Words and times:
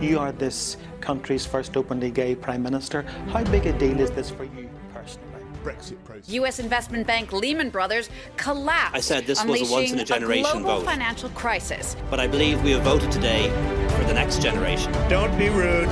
You 0.00 0.18
are 0.18 0.32
this 0.32 0.76
country's 1.00 1.44
first 1.44 1.76
openly 1.76 2.10
gay 2.10 2.34
prime 2.34 2.62
minister. 2.62 3.02
How 3.32 3.44
big 3.44 3.66
a 3.66 3.72
deal 3.78 4.00
is 4.00 4.10
this 4.10 4.30
for 4.30 4.44
you 4.44 4.68
personally? 4.94 5.26
Brexit 5.62 6.02
process. 6.04 6.28
U.S. 6.30 6.58
investment 6.58 7.06
bank 7.06 7.32
Lehman 7.32 7.68
Brothers 7.68 8.08
collapsed. 8.38 8.96
I 8.96 9.00
said 9.00 9.26
this 9.26 9.44
was 9.44 9.70
a 9.70 9.72
once 9.72 9.92
in 9.92 9.98
a 9.98 10.04
generation 10.04 10.46
a 10.46 10.52
global 10.52 10.80
vote. 10.80 10.86
financial 10.86 11.28
crisis. 11.30 11.96
But 12.08 12.18
I 12.18 12.26
believe 12.26 12.62
we 12.62 12.70
have 12.70 12.82
voted 12.82 13.12
today 13.12 13.50
for 13.98 14.04
the 14.04 14.14
next 14.14 14.40
generation. 14.40 14.90
Don't 15.10 15.36
be 15.38 15.50
rude. 15.50 15.88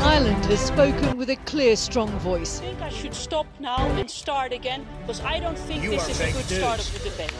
Ireland 0.00 0.44
has 0.46 0.60
spoken 0.60 1.16
with 1.18 1.28
a 1.30 1.36
clear, 1.44 1.76
strong 1.76 2.08
voice. 2.20 2.60
I 2.60 2.64
think 2.64 2.80
I 2.82 2.88
should 2.88 3.14
stop 3.14 3.46
now 3.60 3.86
and 3.86 4.10
start 4.10 4.52
again 4.52 4.86
because 5.02 5.20
I 5.20 5.38
don't 5.38 5.58
think 5.58 5.82
You 5.84 5.90
this 5.90 6.08
is 6.08 6.20
a 6.20 6.26
good 6.26 6.34
news. 6.36 6.58
start 6.58 6.80
of 6.80 6.92
the 7.02 7.10
debate. 7.10 7.32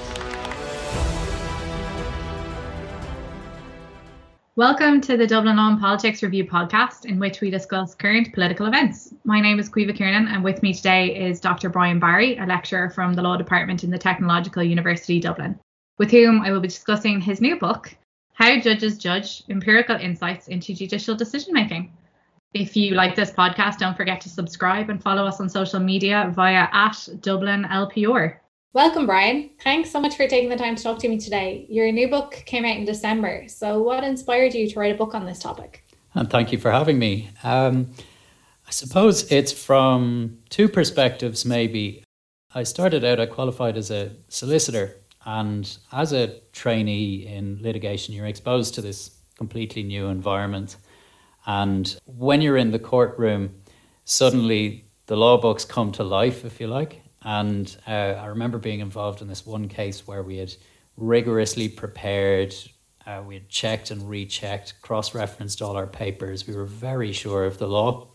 Welcome 4.55 5.01
to 5.03 5.17
the 5.17 5.27
Dublin 5.27 5.57
Law 5.57 5.71
and 5.71 5.81
Politics 5.81 6.23
Review 6.23 6.45
podcast, 6.45 7.07
in 7.07 7.19
which 7.19 7.41
we 7.41 7.49
discuss 7.49 7.95
current 7.95 8.35
political 8.35 8.67
events. 8.67 9.15
My 9.25 9.41
name 9.41 9.59
is 9.59 9.71
Caoimhe 9.71 9.97
Kiernan, 9.97 10.29
and 10.29 10.45
with 10.45 10.63
me 10.63 10.75
today 10.75 11.27
is 11.27 11.41
Dr. 11.41 11.71
Brian 11.71 11.99
Barry, 11.99 12.37
a 12.37 12.45
lecturer 12.45 12.91
from 12.91 13.15
the 13.15 13.23
Law 13.23 13.39
Department 13.39 13.83
in 13.83 13.89
the 13.89 13.97
Technological 13.97 14.63
University 14.63 15.19
Dublin, 15.21 15.59
with 15.97 16.11
whom 16.11 16.43
I 16.43 16.53
will 16.53 16.61
be 16.61 16.69
discussing 16.69 17.19
his 17.19 17.41
new 17.41 17.59
book, 17.59 17.97
How 18.35 18.61
Judges 18.61 18.99
Judge 18.99 19.43
Empirical 19.49 19.97
Insights 19.97 20.49
into 20.49 20.75
Judicial 20.75 21.15
Decision 21.15 21.55
Making. 21.55 21.91
If 22.53 22.77
you 22.77 22.95
like 22.95 23.17
this 23.17 23.31
podcast, 23.31 23.79
don't 23.79 23.97
forget 23.97 24.21
to 24.21 24.29
subscribe 24.29 24.91
and 24.91 25.03
follow 25.03 25.25
us 25.25 25.41
on 25.41 25.49
social 25.49 25.81
media 25.81 26.31
via 26.37 26.69
at 26.71 27.09
Dublin 27.23 27.65
LPR. 27.65 28.37
Welcome, 28.75 29.05
Brian. 29.05 29.51
Thanks 29.63 29.91
so 29.91 30.01
much 30.01 30.17
for 30.17 30.27
taking 30.27 30.49
the 30.49 30.57
time 30.57 30.77
to 30.77 30.83
talk 30.83 30.99
to 31.01 31.09
me 31.09 31.19
today. 31.19 31.67
Your 31.69 31.93
new 31.93 32.09
book 32.09 32.43
came 32.47 32.65
out 32.65 32.79
in 32.79 32.87
December. 32.87 33.47
So, 33.47 33.83
what 33.83 34.03
inspired 34.03 34.55
you 34.55 34.67
to 34.71 34.81
write 34.81 34.95
a 34.95 34.97
book 34.97 35.15
on 35.15 35.27
this 35.27 35.41
topic? 35.41 35.85
And 36.15 36.31
thank 36.31 36.53
you 36.53 36.59
for 36.59 36.71
having 36.71 36.99
me. 36.99 37.29
Um, 37.43 37.91
I 38.67 38.71
suppose 38.71 39.31
it's 39.31 39.53
from 39.53 40.39
two 40.49 40.71
perspectives, 40.71 41.45
maybe. 41.45 42.03
I 42.55 42.63
started 42.63 43.05
out, 43.05 43.21
I 43.21 43.27
qualified 43.27 43.77
as 43.77 43.91
a 43.91 44.13
solicitor, 44.29 44.97
and 45.27 45.77
as 45.93 46.15
a 46.15 46.41
trainee 46.53 47.27
in 47.27 47.59
litigation, 47.61 48.15
you're 48.15 48.25
exposed 48.25 48.75
to 48.77 48.81
this 48.81 49.11
completely 49.37 49.83
new 49.83 50.07
environment. 50.07 50.77
And 51.45 51.95
when 52.07 52.41
you're 52.41 52.57
in 52.57 52.71
the 52.71 52.79
courtroom, 52.79 53.55
suddenly 54.07 54.87
the 55.09 55.17
law 55.17 55.39
books 55.39 55.67
come 55.67 55.93
to 55.93 56.03
life, 56.03 56.47
if 56.47 56.59
you 56.59 56.69
like. 56.69 57.03
And 57.25 57.75
uh, 57.87 57.91
I 57.91 58.27
remember 58.27 58.59
being 58.59 58.81
involved 58.81 59.23
in 59.23 59.29
this 59.29 59.47
one 59.47 59.69
case 59.69 60.07
where 60.07 60.23
we 60.23 60.39
had 60.39 60.55
rigorously 60.97 61.69
prepared, 61.69 62.55
uh, 63.07 63.23
we 63.27 63.35
had 63.35 63.49
checked 63.49 63.91
and 63.91 64.09
rechecked, 64.09 64.75
cross 64.83 65.15
referenced 65.15 65.63
all 65.63 65.77
our 65.77 65.87
papers. 65.87 66.47
We 66.47 66.55
were 66.55 66.65
very 66.65 67.13
sure 67.13 67.45
of 67.45 67.59
the 67.59 67.69
law. 67.69 68.09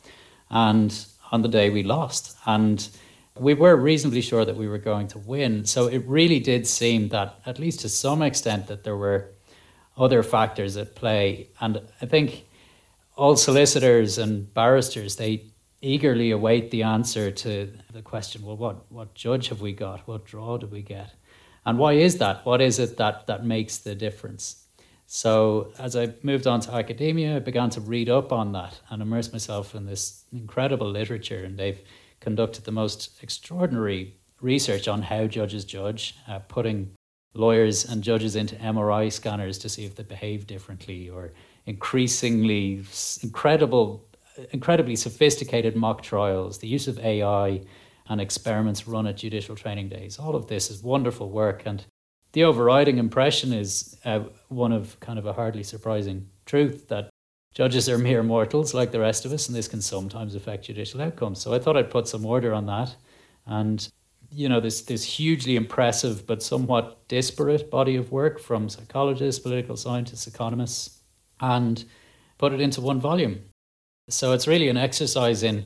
And 0.49 0.93
on 1.31 1.41
the 1.41 1.49
day 1.49 1.69
we 1.69 1.83
lost. 1.83 2.37
And 2.45 2.87
we 3.39 3.53
were 3.53 3.75
reasonably 3.75 4.21
sure 4.21 4.45
that 4.45 4.55
we 4.55 4.67
were 4.67 4.77
going 4.77 5.07
to 5.09 5.19
win. 5.19 5.65
So 5.65 5.87
it 5.87 6.03
really 6.05 6.39
did 6.39 6.67
seem 6.67 7.09
that, 7.09 7.39
at 7.45 7.59
least 7.59 7.81
to 7.81 7.89
some 7.89 8.21
extent, 8.21 8.67
that 8.67 8.83
there 8.83 8.97
were 8.97 9.31
other 9.97 10.23
factors 10.23 10.77
at 10.77 10.95
play. 10.95 11.49
And 11.59 11.81
I 12.01 12.05
think 12.05 12.45
all 13.15 13.35
solicitors 13.35 14.17
and 14.17 14.53
barristers, 14.53 15.15
they 15.15 15.45
eagerly 15.81 16.31
await 16.31 16.71
the 16.71 16.83
answer 16.83 17.29
to 17.29 17.71
the 17.93 18.01
question 18.01 18.43
well 18.43 18.57
what 18.57 18.91
what 18.91 19.13
judge 19.13 19.49
have 19.49 19.61
we 19.61 19.73
got? 19.73 20.07
What 20.07 20.25
draw 20.25 20.57
do 20.57 20.67
we 20.67 20.81
get? 20.81 21.13
And 21.65 21.77
why 21.77 21.93
is 21.93 22.17
that? 22.17 22.45
What 22.45 22.61
is 22.61 22.79
it 22.79 22.97
that 22.97 23.27
that 23.27 23.45
makes 23.45 23.77
the 23.77 23.95
difference? 23.95 24.63
So 25.05 25.71
as 25.79 25.95
i 25.95 26.13
moved 26.23 26.47
on 26.47 26.59
to 26.61 26.73
academia 26.73 27.37
i 27.37 27.39
began 27.39 27.69
to 27.71 27.81
read 27.81 28.09
up 28.09 28.31
on 28.31 28.51
that 28.53 28.79
and 28.89 29.01
immerse 29.01 29.31
myself 29.31 29.75
in 29.75 29.85
this 29.85 30.25
incredible 30.33 30.89
literature 30.89 31.43
and 31.45 31.57
they've 31.57 31.81
conducted 32.19 32.65
the 32.65 32.71
most 32.71 33.11
extraordinary 33.23 34.15
research 34.41 34.87
on 34.87 35.01
how 35.01 35.25
judges 35.25 35.63
judge 35.63 36.15
uh, 36.27 36.39
putting 36.39 36.91
lawyers 37.33 37.85
and 37.85 38.03
judges 38.03 38.35
into 38.35 38.55
mri 38.55 39.11
scanners 39.11 39.57
to 39.59 39.69
see 39.69 39.85
if 39.85 39.95
they 39.95 40.03
behave 40.03 40.45
differently 40.45 41.09
or 41.09 41.31
increasingly 41.65 42.83
incredible 43.23 44.07
incredibly 44.51 44.95
sophisticated 44.95 45.75
mock 45.75 46.01
trials, 46.01 46.59
the 46.59 46.67
use 46.67 46.87
of 46.87 46.99
AI 46.99 47.61
and 48.09 48.21
experiments 48.21 48.87
run 48.87 49.07
at 49.07 49.17
judicial 49.17 49.55
training 49.55 49.89
days. 49.89 50.17
All 50.19 50.35
of 50.35 50.47
this 50.47 50.69
is 50.71 50.81
wonderful 50.81 51.29
work. 51.29 51.63
And 51.65 51.85
the 52.33 52.43
overriding 52.43 52.97
impression 52.97 53.53
is 53.53 53.97
uh, 54.05 54.21
one 54.49 54.71
of 54.71 54.99
kind 54.99 55.19
of 55.19 55.25
a 55.25 55.33
hardly 55.33 55.63
surprising 55.63 56.29
truth 56.45 56.87
that 56.87 57.09
judges 57.53 57.89
are 57.89 57.97
mere 57.97 58.23
mortals 58.23 58.73
like 58.73 58.91
the 58.91 58.99
rest 58.99 59.25
of 59.25 59.33
us, 59.33 59.47
and 59.47 59.55
this 59.55 59.67
can 59.67 59.81
sometimes 59.81 60.35
affect 60.35 60.65
judicial 60.65 61.01
outcomes. 61.01 61.41
So 61.41 61.53
I 61.53 61.59
thought 61.59 61.77
I'd 61.77 61.89
put 61.89 62.07
some 62.07 62.25
order 62.25 62.53
on 62.53 62.65
that. 62.67 62.95
And 63.45 63.87
you 64.29 64.49
know, 64.49 64.59
this 64.59 64.81
this 64.81 65.03
hugely 65.03 65.55
impressive 65.55 66.27
but 66.27 66.43
somewhat 66.43 67.07
disparate 67.07 67.71
body 67.71 67.95
of 67.95 68.11
work 68.11 68.39
from 68.39 68.69
psychologists, 68.69 69.41
political 69.41 69.77
scientists, 69.77 70.27
economists, 70.27 70.99
and 71.39 71.83
put 72.37 72.53
it 72.53 72.61
into 72.61 72.81
one 72.81 72.99
volume. 72.99 73.41
So 74.09 74.31
it's 74.31 74.47
really 74.47 74.69
an 74.69 74.77
exercise 74.77 75.43
in, 75.43 75.65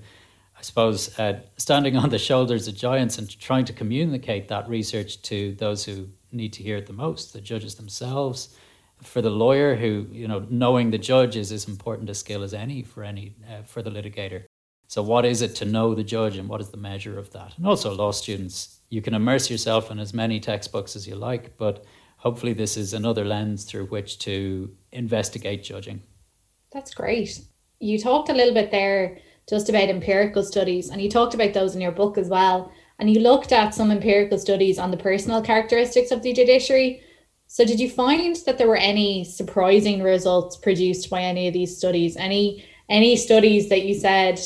I 0.58 0.62
suppose, 0.62 1.18
uh, 1.20 1.42
standing 1.58 1.96
on 2.04 2.10
the 2.10 2.18
shoulders 2.18 2.68
of 2.68 2.76
giants 2.76 3.18
and 3.18 3.40
trying 3.40 3.66
to 3.66 3.74
communicate 3.74 4.48
that 4.48 4.68
research 4.68 5.22
to 5.24 5.54
those 5.56 5.86
who 5.86 6.10
need 6.32 6.54
to 6.54 6.64
hear 6.64 6.78
it 6.78 6.88
the 6.88 6.94
most, 6.94 7.34
the 7.34 7.42
judges 7.42 7.76
themselves. 7.76 8.56
For 9.02 9.22
the 9.22 9.32
lawyer, 9.32 9.76
who 9.76 10.08
you 10.12 10.28
know, 10.28 10.46
knowing 10.50 10.92
the 10.92 10.98
judge 10.98 11.36
is 11.36 11.52
as 11.52 11.68
important 11.68 12.10
a 12.10 12.14
skill 12.14 12.44
as 12.44 12.54
any 12.54 12.84
for 12.84 13.04
any 13.04 13.36
uh, 13.50 13.64
for 13.64 13.82
the 13.82 13.90
litigator. 13.90 14.44
So, 14.88 15.02
what 15.02 15.26
is 15.26 15.42
it 15.42 15.56
to 15.56 15.66
know 15.66 15.96
the 15.96 16.04
judge, 16.04 16.38
and 16.38 16.48
what 16.48 16.62
is 16.62 16.70
the 16.70 16.78
measure 16.78 17.18
of 17.18 17.32
that? 17.32 17.58
And 17.58 17.66
also, 17.66 17.96
law 17.96 18.12
students, 18.12 18.82
you 18.90 19.02
can 19.02 19.16
immerse 19.16 19.50
yourself 19.50 19.90
in 19.90 20.00
as 20.00 20.14
many 20.14 20.40
textbooks 20.40 20.96
as 20.96 21.08
you 21.08 21.16
like, 21.16 21.58
but 21.58 21.84
hopefully, 22.18 22.54
this 22.54 22.78
is 22.78 22.94
another 22.94 23.26
lens 23.26 23.64
through 23.64 23.86
which 23.88 24.20
to 24.20 24.70
investigate 24.92 25.64
judging. 25.64 26.04
That's 26.72 26.94
great. 26.94 27.42
You 27.82 28.00
talked 28.00 28.30
a 28.30 28.34
little 28.34 28.54
bit 28.54 28.72
there 28.72 29.18
just 29.50 29.70
about 29.70 29.90
empirical 29.90 30.44
studies, 30.44 30.90
and 30.90 31.02
you 31.02 31.10
talked 31.10 31.34
about 31.34 31.54
those 31.54 31.76
in 31.76 31.82
your 31.82 31.92
book 31.92 32.18
as 32.18 32.30
well. 32.30 32.72
And 33.00 33.12
you 33.12 33.20
looked 33.20 33.52
at 33.52 33.74
some 33.74 33.90
empirical 33.90 34.38
studies 34.38 34.78
on 34.78 34.92
the 34.92 34.98
personal 34.98 35.42
characteristics 35.42 36.12
of 36.12 36.22
the 36.22 36.32
judiciary. 36.32 37.02
So, 37.48 37.66
did 37.66 37.80
you 37.80 37.90
find 37.90 38.36
that 38.46 38.58
there 38.58 38.68
were 38.68 38.78
any 38.78 39.24
surprising 39.24 40.04
results 40.04 40.56
produced 40.56 41.10
by 41.10 41.24
any 41.24 41.48
of 41.48 41.54
these 41.54 41.76
studies? 41.76 42.16
Any 42.16 42.66
any 42.88 43.16
studies 43.16 43.70
that 43.70 43.84
you 43.84 43.96
said 43.96 44.40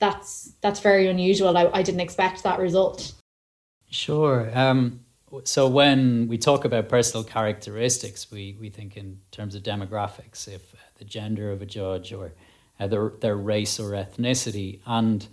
that's 0.00 0.52
that's 0.60 0.80
very 0.80 1.06
unusual? 1.06 1.56
I, 1.56 1.70
I 1.72 1.82
didn't 1.82 2.00
expect 2.00 2.42
that 2.42 2.58
result. 2.58 3.12
Sure. 3.88 4.50
Um, 4.52 5.00
so 5.44 5.68
when 5.68 6.28
we 6.28 6.38
talk 6.38 6.64
about 6.64 6.88
personal 6.88 7.24
characteristics, 7.24 8.30
we, 8.30 8.56
we 8.60 8.70
think 8.70 8.96
in 8.96 9.20
terms 9.30 9.54
of 9.54 9.62
demographics, 9.62 10.48
if 10.48 10.74
the 10.96 11.04
gender 11.04 11.50
of 11.52 11.62
a 11.62 11.66
judge 11.66 12.12
or 12.12 12.32
uh, 12.78 12.86
their, 12.86 13.12
their 13.20 13.36
race 13.36 13.80
or 13.80 13.90
ethnicity. 13.90 14.80
And 14.86 15.26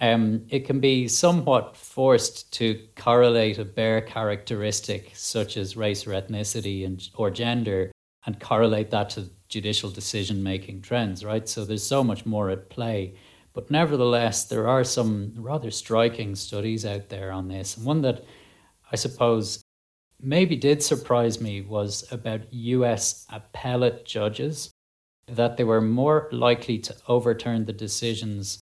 um, 0.00 0.46
it 0.48 0.66
can 0.66 0.80
be 0.80 1.08
somewhat 1.08 1.76
forced 1.76 2.52
to 2.54 2.80
correlate 2.96 3.58
a 3.58 3.64
bare 3.64 4.00
characteristic 4.00 5.12
such 5.14 5.56
as 5.56 5.76
race 5.76 6.06
or 6.06 6.10
ethnicity 6.10 6.84
and, 6.84 7.08
or 7.14 7.30
gender 7.30 7.92
and 8.26 8.40
correlate 8.40 8.90
that 8.90 9.10
to 9.10 9.30
judicial 9.48 9.90
decision 9.90 10.42
making 10.42 10.82
trends, 10.82 11.24
right? 11.24 11.48
So 11.48 11.64
there's 11.64 11.86
so 11.86 12.02
much 12.02 12.26
more 12.26 12.50
at 12.50 12.70
play. 12.70 13.14
But 13.52 13.70
nevertheless, 13.70 14.46
there 14.46 14.66
are 14.66 14.82
some 14.82 15.32
rather 15.36 15.70
striking 15.70 16.34
studies 16.34 16.84
out 16.84 17.08
there 17.08 17.30
on 17.30 17.46
this. 17.48 17.76
And 17.76 17.86
one 17.86 18.02
that 18.02 18.24
I 18.90 18.96
suppose 18.96 19.62
maybe 20.20 20.56
did 20.56 20.82
surprise 20.82 21.40
me 21.40 21.60
was 21.60 22.10
about 22.10 22.52
US 22.52 23.26
appellate 23.30 24.04
judges, 24.04 24.70
that 25.26 25.56
they 25.56 25.64
were 25.64 25.80
more 25.80 26.28
likely 26.32 26.78
to 26.78 26.94
overturn 27.08 27.64
the 27.64 27.72
decisions 27.72 28.60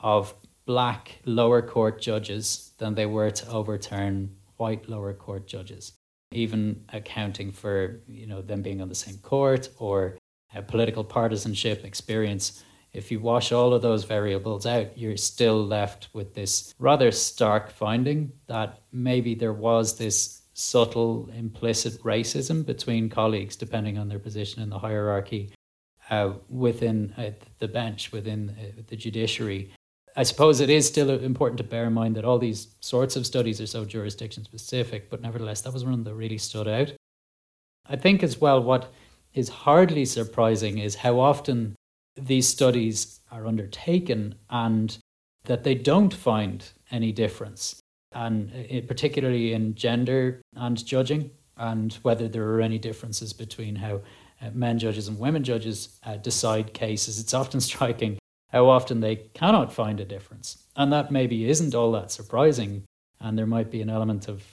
of 0.00 0.34
black 0.66 1.20
lower 1.24 1.62
court 1.62 2.00
judges 2.00 2.72
than 2.78 2.94
they 2.94 3.06
were 3.06 3.30
to 3.30 3.48
overturn 3.50 4.34
white 4.56 4.88
lower 4.88 5.12
court 5.12 5.46
judges, 5.46 5.92
even 6.32 6.84
accounting 6.92 7.52
for 7.52 8.00
you 8.08 8.26
know 8.26 8.42
them 8.42 8.62
being 8.62 8.80
on 8.80 8.88
the 8.88 8.94
same 8.94 9.18
court 9.18 9.68
or 9.78 10.16
political 10.68 11.04
partisanship 11.04 11.84
experience. 11.84 12.62
If 12.92 13.10
you 13.10 13.18
wash 13.18 13.50
all 13.50 13.74
of 13.74 13.82
those 13.82 14.04
variables 14.04 14.66
out, 14.66 14.96
you're 14.96 15.16
still 15.16 15.64
left 15.64 16.08
with 16.12 16.34
this 16.34 16.72
rather 16.78 17.10
stark 17.10 17.70
finding 17.70 18.32
that 18.46 18.82
maybe 18.92 19.34
there 19.34 19.52
was 19.52 19.98
this 19.98 20.42
subtle 20.52 21.28
implicit 21.34 22.00
racism 22.04 22.64
between 22.64 23.08
colleagues 23.08 23.56
depending 23.56 23.98
on 23.98 24.08
their 24.08 24.20
position 24.20 24.62
in 24.62 24.70
the 24.70 24.78
hierarchy 24.78 25.52
uh, 26.10 26.32
within 26.48 27.14
uh, 27.16 27.30
the 27.58 27.68
bench, 27.68 28.12
within 28.12 28.54
uh, 28.58 28.82
the 28.88 28.96
judiciary. 28.96 29.72
I 30.16 30.22
suppose 30.22 30.60
it 30.60 30.70
is 30.70 30.86
still 30.86 31.10
important 31.10 31.58
to 31.58 31.64
bear 31.64 31.86
in 31.86 31.92
mind 31.92 32.14
that 32.16 32.24
all 32.24 32.38
these 32.38 32.68
sorts 32.80 33.16
of 33.16 33.26
studies 33.26 33.60
are 33.60 33.66
so 33.66 33.84
jurisdiction 33.84 34.44
specific, 34.44 35.10
but 35.10 35.22
nevertheless, 35.22 35.62
that 35.62 35.72
was 35.72 35.84
one 35.84 36.04
that 36.04 36.14
really 36.14 36.38
stood 36.38 36.68
out. 36.68 36.92
I 37.86 37.96
think 37.96 38.22
as 38.22 38.40
well 38.40 38.62
what 38.62 38.92
is 39.34 39.48
hardly 39.48 40.04
surprising 40.04 40.78
is 40.78 40.94
how 40.94 41.18
often 41.18 41.74
these 42.16 42.46
studies 42.46 43.20
are 43.32 43.46
undertaken 43.46 44.36
and 44.48 44.96
that 45.44 45.64
they 45.64 45.74
don't 45.74 46.14
find 46.14 46.64
any 46.90 47.12
difference, 47.12 47.80
and 48.12 48.52
uh, 48.52 48.80
particularly 48.86 49.52
in 49.52 49.74
gender 49.74 50.40
and 50.54 50.84
judging, 50.84 51.30
and 51.56 51.92
whether 52.02 52.28
there 52.28 52.48
are 52.50 52.60
any 52.60 52.78
differences 52.78 53.32
between 53.32 53.76
how 53.76 54.00
uh, 54.42 54.50
men 54.52 54.78
judges 54.78 55.08
and 55.08 55.18
women 55.18 55.44
judges 55.44 55.98
uh, 56.04 56.16
decide 56.16 56.74
cases. 56.74 57.18
It's 57.18 57.34
often 57.34 57.60
striking 57.70 58.18
how 58.50 58.68
often 58.68 59.00
they 59.00 59.16
cannot 59.16 59.72
find 59.72 59.98
a 59.98 60.04
difference. 60.04 60.64
And 60.76 60.92
that 60.92 61.10
maybe 61.10 61.48
isn't 61.48 61.74
all 61.74 61.90
that 61.92 62.10
surprising. 62.10 62.84
And 63.20 63.36
there 63.36 63.46
might 63.46 63.70
be 63.70 63.82
an 63.82 63.90
element 63.90 64.28
of 64.28 64.44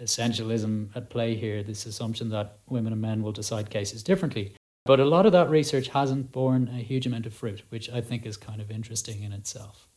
essentialism 0.00 0.94
at 0.94 1.10
play 1.10 1.34
here, 1.34 1.62
this 1.62 1.86
assumption 1.86 2.28
that 2.30 2.58
women 2.68 2.92
and 2.92 3.02
men 3.02 3.22
will 3.22 3.32
decide 3.32 3.70
cases 3.70 4.02
differently. 4.02 4.54
But 4.84 5.00
a 5.00 5.04
lot 5.04 5.26
of 5.26 5.32
that 5.32 5.48
research 5.48 5.88
hasn't 5.88 6.30
borne 6.30 6.68
a 6.68 6.82
huge 6.82 7.06
amount 7.06 7.26
of 7.26 7.34
fruit, 7.34 7.62
which 7.70 7.88
I 7.90 8.00
think 8.00 8.26
is 8.26 8.36
kind 8.36 8.60
of 8.60 8.70
interesting 8.70 9.22
in 9.22 9.32
itself. 9.32 9.88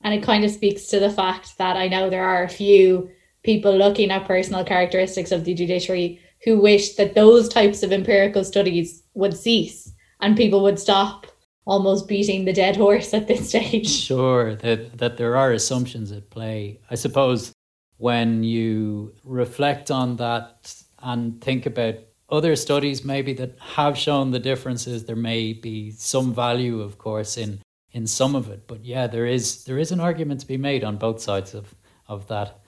And 0.00 0.14
it 0.14 0.22
kind 0.22 0.44
of 0.44 0.50
speaks 0.50 0.86
to 0.86 0.98
the 0.98 1.10
fact 1.10 1.58
that 1.58 1.76
I 1.76 1.86
know 1.86 2.08
there 2.08 2.24
are 2.24 2.42
a 2.42 2.48
few 2.48 3.10
people 3.42 3.76
looking 3.76 4.10
at 4.10 4.26
personal 4.26 4.64
characteristics 4.64 5.32
of 5.32 5.44
the 5.44 5.54
judiciary 5.54 6.20
who 6.44 6.60
wish 6.60 6.94
that 6.94 7.14
those 7.14 7.48
types 7.48 7.82
of 7.82 7.92
empirical 7.92 8.44
studies 8.44 9.02
would 9.14 9.36
cease 9.36 9.92
and 10.20 10.36
people 10.36 10.62
would 10.62 10.78
stop 10.78 11.26
almost 11.64 12.08
beating 12.08 12.44
the 12.44 12.52
dead 12.52 12.76
horse 12.76 13.14
at 13.14 13.28
this 13.28 13.48
stage. 13.48 13.88
Sure, 14.06 14.54
that, 14.56 14.98
that 14.98 15.16
there 15.16 15.36
are 15.36 15.52
assumptions 15.52 16.10
at 16.12 16.30
play. 16.30 16.80
I 16.90 16.96
suppose 16.96 17.52
when 17.98 18.42
you 18.42 19.14
reflect 19.24 19.90
on 19.90 20.16
that 20.16 20.74
and 20.98 21.40
think 21.40 21.66
about 21.66 21.96
other 22.30 22.56
studies 22.56 23.04
maybe 23.04 23.34
that 23.34 23.58
have 23.60 23.96
shown 23.96 24.30
the 24.30 24.38
differences, 24.38 25.04
there 25.04 25.16
may 25.16 25.52
be 25.52 25.90
some 25.92 26.34
value, 26.34 26.80
of 26.80 26.98
course, 26.98 27.36
in 27.36 27.60
in 27.92 28.06
some 28.06 28.34
of 28.34 28.48
it. 28.48 28.66
But 28.66 28.84
yeah, 28.84 29.06
there 29.06 29.26
is 29.26 29.64
there 29.64 29.78
is 29.78 29.92
an 29.92 30.00
argument 30.00 30.40
to 30.40 30.46
be 30.46 30.56
made 30.56 30.82
on 30.82 30.96
both 30.96 31.20
sides 31.20 31.54
of 31.54 31.74
of 32.08 32.26
that. 32.28 32.61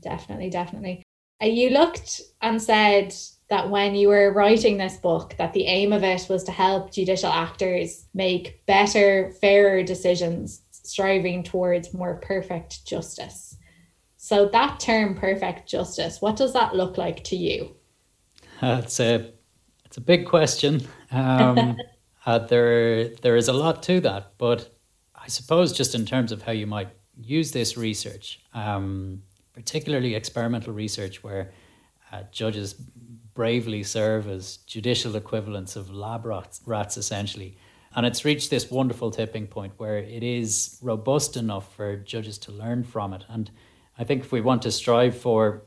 Definitely, 0.00 0.50
definitely. 0.50 1.02
Uh, 1.42 1.46
you 1.46 1.70
looked 1.70 2.20
and 2.40 2.60
said 2.60 3.14
that 3.48 3.70
when 3.70 3.94
you 3.94 4.08
were 4.08 4.32
writing 4.32 4.76
this 4.76 4.96
book 4.96 5.34
that 5.38 5.52
the 5.52 5.66
aim 5.66 5.92
of 5.92 6.02
it 6.02 6.26
was 6.28 6.44
to 6.44 6.52
help 6.52 6.92
judicial 6.92 7.30
actors 7.30 8.06
make 8.14 8.64
better 8.66 9.32
fairer 9.40 9.82
decisions 9.82 10.62
striving 10.70 11.42
towards 11.42 11.94
more 11.94 12.16
perfect 12.16 12.86
justice. 12.86 13.56
So 14.16 14.48
that 14.48 14.80
term 14.80 15.14
perfect 15.14 15.68
justice 15.68 16.20
what 16.20 16.36
does 16.36 16.52
that 16.54 16.74
look 16.74 16.98
like 16.98 17.22
to 17.24 17.36
you? 17.36 17.76
It's 18.62 18.98
a 19.00 19.32
it's 19.84 19.98
a 19.98 20.00
big 20.00 20.26
question. 20.26 20.86
Um, 21.12 21.76
uh, 22.26 22.40
there 22.40 23.08
there 23.08 23.36
is 23.36 23.48
a 23.48 23.52
lot 23.52 23.82
to 23.84 24.00
that 24.00 24.32
but 24.36 24.76
i 25.14 25.28
suppose 25.28 25.72
just 25.72 25.94
in 25.94 26.04
terms 26.04 26.32
of 26.32 26.42
how 26.42 26.52
you 26.52 26.66
might 26.66 26.90
use 27.16 27.52
this 27.52 27.76
research 27.76 28.40
um, 28.52 29.22
particularly 29.56 30.14
experimental 30.14 30.72
research 30.74 31.24
where 31.24 31.50
uh, 32.12 32.22
judges 32.30 32.74
bravely 33.34 33.82
serve 33.82 34.28
as 34.28 34.58
judicial 34.58 35.16
equivalents 35.16 35.76
of 35.76 35.90
lab 35.90 36.26
rats, 36.26 36.60
rats, 36.66 36.98
essentially. 36.98 37.56
And 37.94 38.04
it's 38.04 38.22
reached 38.24 38.50
this 38.50 38.70
wonderful 38.70 39.10
tipping 39.10 39.46
point 39.46 39.72
where 39.78 39.96
it 39.96 40.22
is 40.22 40.78
robust 40.82 41.38
enough 41.38 41.74
for 41.74 41.96
judges 41.96 42.36
to 42.40 42.52
learn 42.52 42.84
from 42.84 43.14
it. 43.14 43.24
And 43.28 43.50
I 43.98 44.04
think 44.04 44.24
if 44.24 44.30
we 44.30 44.42
want 44.42 44.60
to 44.62 44.70
strive 44.70 45.16
for 45.16 45.62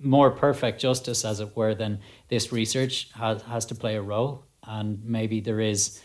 more 0.00 0.32
perfect 0.32 0.80
justice, 0.80 1.24
as 1.24 1.38
it 1.38 1.56
were, 1.56 1.74
then 1.74 2.00
this 2.28 2.50
research 2.50 3.10
has, 3.14 3.42
has 3.42 3.64
to 3.66 3.76
play 3.76 3.94
a 3.94 4.02
role. 4.02 4.44
And 4.64 5.04
maybe 5.04 5.40
there 5.40 5.60
is 5.60 6.00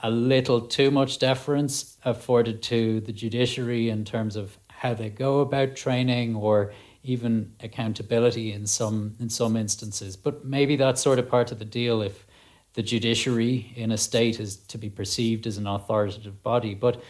a 0.00 0.10
little 0.10 0.60
too 0.60 0.90
much 0.90 1.18
deference 1.18 1.96
afforded 2.04 2.62
to 2.64 3.00
the 3.00 3.12
judiciary 3.12 3.88
in 3.88 4.04
terms 4.04 4.36
of 4.36 4.58
how 4.78 4.94
they 4.94 5.08
go 5.08 5.40
about 5.40 5.74
training 5.74 6.36
or 6.36 6.72
even 7.02 7.54
accountability 7.60 8.52
in 8.52 8.66
some 8.66 9.14
in 9.20 9.28
some 9.28 9.56
instances. 9.56 10.16
But 10.16 10.44
maybe 10.44 10.76
that's 10.76 11.00
sort 11.00 11.18
of 11.18 11.28
part 11.28 11.52
of 11.52 11.58
the 11.58 11.64
deal 11.64 12.02
if 12.02 12.26
the 12.74 12.82
judiciary 12.82 13.72
in 13.74 13.90
a 13.90 13.96
state 13.96 14.38
is 14.38 14.56
to 14.56 14.78
be 14.78 14.90
perceived 14.90 15.46
as 15.46 15.56
an 15.56 15.66
authoritative 15.66 16.42
body. 16.42 16.74
But 16.74 17.02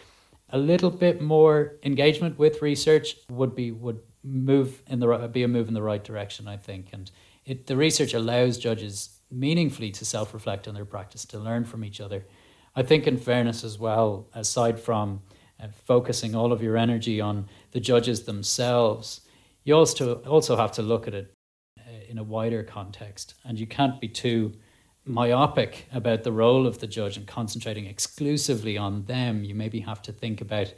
a 0.51 0.59
little 0.59 0.91
bit 0.91 1.21
more 1.21 1.75
engagement 1.83 2.39
with 2.39 2.63
research 2.63 3.17
would 3.31 3.55
be 3.55 3.73
would 3.73 4.01
move 4.23 4.83
in 4.87 5.01
the 5.01 5.29
be 5.33 5.43
a 5.43 5.49
move 5.49 5.69
in 5.69 5.75
the 5.75 5.83
right 5.83 6.03
direction, 6.03 6.47
I 6.47 6.57
think. 6.57 6.91
And 6.93 7.11
it, 7.45 7.67
the 7.67 7.77
research 7.77 8.15
allows 8.15 8.59
judges 8.59 9.21
meaningfully 9.31 9.91
to 9.93 10.05
self 10.05 10.35
reflect 10.35 10.69
on 10.69 10.75
their 10.75 10.85
practice, 10.85 11.25
to 11.27 11.39
learn 11.39 11.65
from 11.65 11.85
each 11.85 12.01
other. 12.01 12.27
I 12.75 12.83
think, 12.83 13.07
in 13.07 13.17
fairness 13.17 13.65
as 13.65 13.79
well, 13.79 14.29
aside 14.35 14.79
from 14.79 15.23
uh, 15.63 15.69
focusing 15.85 16.35
all 16.35 16.53
of 16.53 16.63
your 16.63 16.77
energy 16.77 17.21
on 17.21 17.49
the 17.73 17.81
judges 17.81 18.25
themselves, 18.25 19.21
you 19.65 19.75
also 19.75 20.17
also 20.23 20.57
have 20.57 20.73
to 20.73 20.83
look 20.83 21.09
at 21.09 21.15
it 21.15 21.33
uh, 21.79 21.91
in 22.09 22.19
a 22.19 22.23
wider 22.23 22.63
context, 22.63 23.35
and 23.45 23.59
you 23.59 23.67
can't 23.67 24.01
be 24.01 24.09
too 24.09 24.53
myopic 25.05 25.87
about 25.93 26.25
the 26.25 26.33
role 26.33 26.67
of 26.67 26.79
the 26.81 26.87
judge 26.87 27.17
and 27.17 27.27
concentrating 27.27 27.87
exclusively 27.87 28.77
on 28.77 29.05
them. 29.05 29.45
You 29.45 29.55
maybe 29.55 29.81
have 29.81 30.03
to 30.03 30.13
think 30.13 30.41
about 30.41 30.75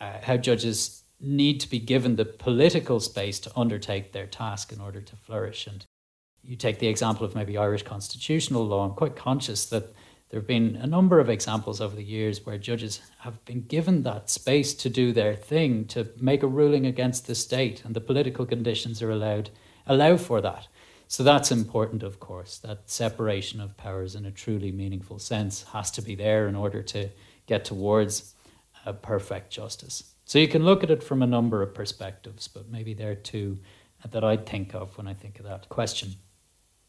uh, 0.00 0.18
how 0.22 0.36
judges 0.36 1.02
need 1.20 1.60
to 1.60 1.68
be 1.68 1.78
given 1.78 2.16
the 2.16 2.24
political 2.24 3.00
space 3.00 3.40
to 3.40 3.52
undertake 3.56 4.12
their 4.12 4.26
task 4.26 4.72
in 4.72 4.80
order 4.80 5.00
to 5.00 5.16
flourish. 5.16 5.66
And 5.66 5.84
you 6.42 6.56
take 6.56 6.78
the 6.78 6.86
example 6.86 7.26
of 7.26 7.34
maybe 7.34 7.56
Irish 7.56 7.82
constitutional 7.82 8.64
law. 8.64 8.84
I'm 8.84 8.94
quite 8.94 9.16
conscious 9.16 9.66
that 9.66 9.92
there 10.30 10.40
have 10.40 10.46
been 10.46 10.76
a 10.76 10.86
number 10.86 11.20
of 11.20 11.30
examples 11.30 11.80
over 11.80 11.96
the 11.96 12.04
years 12.04 12.44
where 12.44 12.58
judges 12.58 13.00
have 13.20 13.42
been 13.44 13.62
given 13.62 14.02
that 14.02 14.28
space 14.28 14.74
to 14.74 14.90
do 14.90 15.12
their 15.12 15.34
thing, 15.34 15.86
to 15.86 16.08
make 16.20 16.42
a 16.42 16.46
ruling 16.46 16.84
against 16.84 17.26
the 17.26 17.34
state, 17.34 17.82
and 17.84 17.94
the 17.94 18.00
political 18.00 18.44
conditions 18.44 19.02
are 19.02 19.10
allowed 19.10 19.50
allow 19.86 20.16
for 20.18 20.40
that. 20.42 20.68
So 21.06 21.22
that's 21.22 21.50
important, 21.50 22.02
of 22.02 22.20
course. 22.20 22.58
That 22.58 22.90
separation 22.90 23.60
of 23.60 23.78
powers 23.78 24.14
in 24.14 24.26
a 24.26 24.30
truly 24.30 24.70
meaningful 24.70 25.18
sense 25.18 25.62
has 25.72 25.90
to 25.92 26.02
be 26.02 26.14
there 26.14 26.46
in 26.46 26.54
order 26.54 26.82
to 26.82 27.08
get 27.46 27.64
towards 27.64 28.34
a 28.84 28.92
perfect 28.92 29.50
justice. 29.50 30.14
So 30.26 30.38
you 30.38 30.48
can 30.48 30.64
look 30.64 30.84
at 30.84 30.90
it 30.90 31.02
from 31.02 31.22
a 31.22 31.26
number 31.26 31.62
of 31.62 31.74
perspectives, 31.74 32.46
but 32.48 32.68
maybe 32.68 32.92
there 32.92 33.12
are 33.12 33.14
two 33.14 33.58
that 34.10 34.22
I 34.22 34.36
think 34.36 34.74
of 34.74 34.96
when 34.98 35.08
I 35.08 35.14
think 35.14 35.38
of 35.38 35.46
that 35.46 35.70
question. 35.70 36.16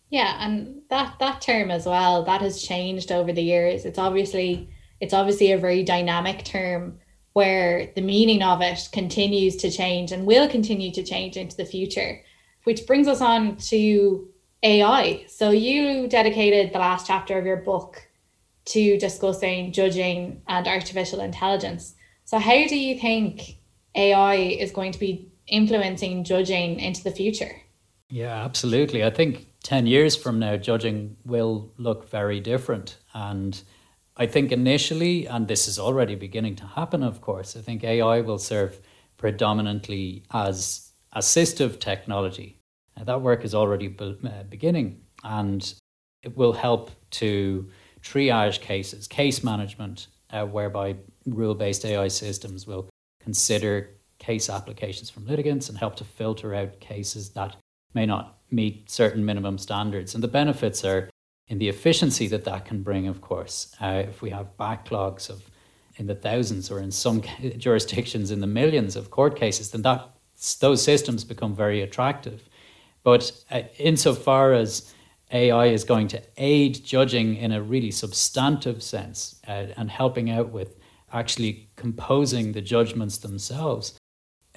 Yeah, 0.10 0.38
and 0.40 0.82
that 0.90 1.18
that 1.20 1.42
term 1.42 1.70
as 1.70 1.86
well 1.86 2.24
that 2.24 2.42
has 2.42 2.64
changed 2.64 3.12
over 3.12 3.32
the 3.32 3.44
years. 3.44 3.86
It's 3.86 4.00
obviously 4.00 4.70
it's 5.00 5.14
obviously 5.14 5.52
a 5.52 5.58
very 5.58 5.84
dynamic 5.84 6.44
term 6.44 7.00
where 7.34 7.92
the 7.96 8.02
meaning 8.02 8.42
of 8.42 8.62
it 8.62 8.90
continues 8.92 9.56
to 9.58 9.72
change 9.72 10.12
and 10.12 10.26
will 10.26 10.50
continue 10.50 10.92
to 10.92 11.04
change 11.04 11.38
into 11.38 11.56
the 11.56 11.66
future, 11.66 12.22
which 12.64 12.86
brings 12.88 13.08
us 13.08 13.22
on 13.22 13.56
to 13.58 14.28
AI. 14.64 15.26
So 15.28 15.52
you 15.52 16.08
dedicated 16.08 16.74
the 16.74 16.80
last 16.80 17.08
chapter 17.08 17.38
of 17.38 17.46
your 17.46 17.58
book 17.58 18.02
to 18.66 18.98
discussing 18.98 19.72
judging 19.72 20.42
and 20.48 20.68
artificial 20.68 21.22
intelligence. 21.22 21.96
So 22.26 22.40
how 22.40 22.68
do 22.68 22.78
you 22.78 23.00
think 23.00 23.58
AI 23.96 24.36
is 24.36 24.72
going 24.72 24.92
to 24.92 25.00
be 25.00 25.32
influencing 25.48 26.24
judging 26.24 26.80
into 26.80 27.04
the 27.04 27.12
future? 27.12 27.62
Yeah, 28.10 28.44
absolutely. 28.44 29.04
I 29.04 29.10
think 29.10 29.49
10 29.64 29.88
years 29.88 30.16
from 30.16 30.40
now, 30.40 30.58
judging 30.58 31.18
will 31.26 31.72
look 31.78 32.10
very 32.10 32.40
different. 32.40 32.98
And 33.14 33.62
I 34.18 34.26
think 34.26 34.52
initially, 34.52 35.28
and 35.28 35.48
this 35.48 35.68
is 35.68 35.80
already 35.80 36.16
beginning 36.16 36.56
to 36.58 36.66
happen, 36.66 37.04
of 37.04 37.22
course, 37.22 37.56
I 37.56 37.62
think 37.62 37.84
AI 37.84 38.22
will 38.22 38.38
serve 38.38 38.80
predominantly 39.18 40.24
as 40.32 40.92
assistive 41.16 41.80
technology. 41.80 42.60
Now, 42.98 43.04
that 43.06 43.22
work 43.22 43.44
is 43.44 43.56
already 43.56 43.88
be- 43.88 44.18
uh, 44.26 44.44
beginning 44.44 45.02
and 45.24 45.74
it 46.24 46.36
will 46.36 46.54
help 46.54 46.92
to 47.12 47.70
triage 48.02 48.62
cases, 48.62 49.08
case 49.08 49.44
management, 49.44 50.08
uh, 50.32 50.46
whereby 50.46 50.96
rule 51.26 51.56
based 51.56 51.86
AI 51.86 52.08
systems 52.08 52.68
will 52.68 52.90
consider 53.22 53.92
case 54.20 54.50
applications 54.50 55.10
from 55.10 55.26
litigants 55.26 55.70
and 55.70 55.78
help 55.78 55.96
to 55.96 56.04
filter 56.04 56.54
out 56.54 56.80
cases 56.80 57.30
that 57.32 57.56
may 57.94 58.06
not 58.06 58.38
meet 58.52 58.90
certain 58.90 59.26
minimum 59.26 59.58
standards. 59.58 60.14
And 60.14 60.24
the 60.24 60.28
benefits 60.28 60.84
are 60.84 61.10
in 61.48 61.58
the 61.58 61.70
efficiency 61.70 62.28
that 62.28 62.46
that 62.46 62.66
can 62.66 62.84
bring, 62.84 63.08
of 63.08 63.22
course. 63.22 63.76
Uh, 63.82 64.04
if 64.08 64.22
we 64.22 64.30
have 64.30 64.58
backlogs 64.58 65.30
of 65.30 65.50
in 65.98 66.08
the 66.08 66.16
thousands 66.16 66.72
or 66.72 66.80
in 66.80 66.92
some 66.92 67.22
jurisdictions 67.58 68.32
in 68.32 68.40
the 68.40 68.48
millions 68.48 68.96
of 68.96 69.12
court 69.12 69.36
cases, 69.36 69.72
then 69.72 69.82
that 69.82 70.10
those 70.62 70.82
systems 70.82 71.24
become 71.26 71.54
very 71.54 71.82
attractive. 71.82 72.48
But 73.04 73.32
uh, 73.52 73.64
insofar 73.78 74.54
as 74.54 74.94
AI 75.32 75.68
is 75.68 75.84
going 75.84 76.08
to 76.10 76.22
aid 76.38 76.84
judging 76.84 77.36
in 77.36 77.52
a 77.52 77.62
really 77.62 77.92
substantive 77.92 78.82
sense 78.82 79.40
uh, 79.48 79.68
and 79.78 79.92
helping 79.92 80.30
out 80.30 80.50
with 80.50 80.78
actually 81.12 81.70
composing 81.76 82.52
the 82.52 82.62
judgments 82.62 83.18
themselves, 83.18 83.98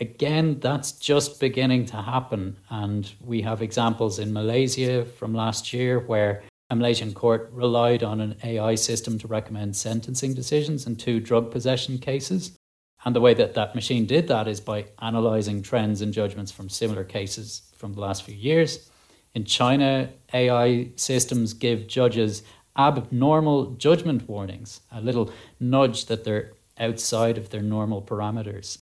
again, 0.02 0.58
that's 0.58 0.92
just 0.92 1.38
beginning 1.38 1.86
to 1.86 1.96
happen. 1.96 2.56
And 2.68 3.10
we 3.24 3.42
have 3.42 3.62
examples 3.62 4.18
in 4.18 4.32
Malaysia 4.32 5.04
from 5.04 5.32
last 5.32 5.72
year 5.72 6.00
where 6.00 6.42
a 6.70 6.76
Malaysian 6.76 7.14
court 7.14 7.50
relied 7.52 8.02
on 8.02 8.20
an 8.20 8.36
AI 8.42 8.74
system 8.74 9.18
to 9.20 9.28
recommend 9.28 9.76
sentencing 9.76 10.34
decisions 10.34 10.86
in 10.86 10.96
two 10.96 11.20
drug 11.20 11.50
possession 11.52 11.98
cases. 11.98 12.58
And 13.04 13.14
the 13.14 13.20
way 13.20 13.34
that 13.34 13.54
that 13.54 13.74
machine 13.74 14.04
did 14.06 14.26
that 14.28 14.48
is 14.48 14.60
by 14.60 14.86
analyzing 15.00 15.62
trends 15.62 16.00
and 16.02 16.12
judgments 16.12 16.50
from 16.50 16.68
similar 16.68 17.04
cases 17.04 17.62
from 17.76 17.94
the 17.94 18.00
last 18.00 18.24
few 18.24 18.34
years. 18.34 18.90
In 19.34 19.44
China, 19.44 20.10
AI 20.34 20.90
systems 20.96 21.54
give 21.54 21.86
judges 21.86 22.42
abnormal 22.76 23.72
judgment 23.76 24.28
warnings, 24.28 24.80
a 24.90 25.00
little 25.00 25.32
nudge 25.60 26.06
that 26.06 26.24
they're 26.24 26.52
outside 26.78 27.38
of 27.38 27.50
their 27.50 27.62
normal 27.62 28.02
parameters. 28.02 28.78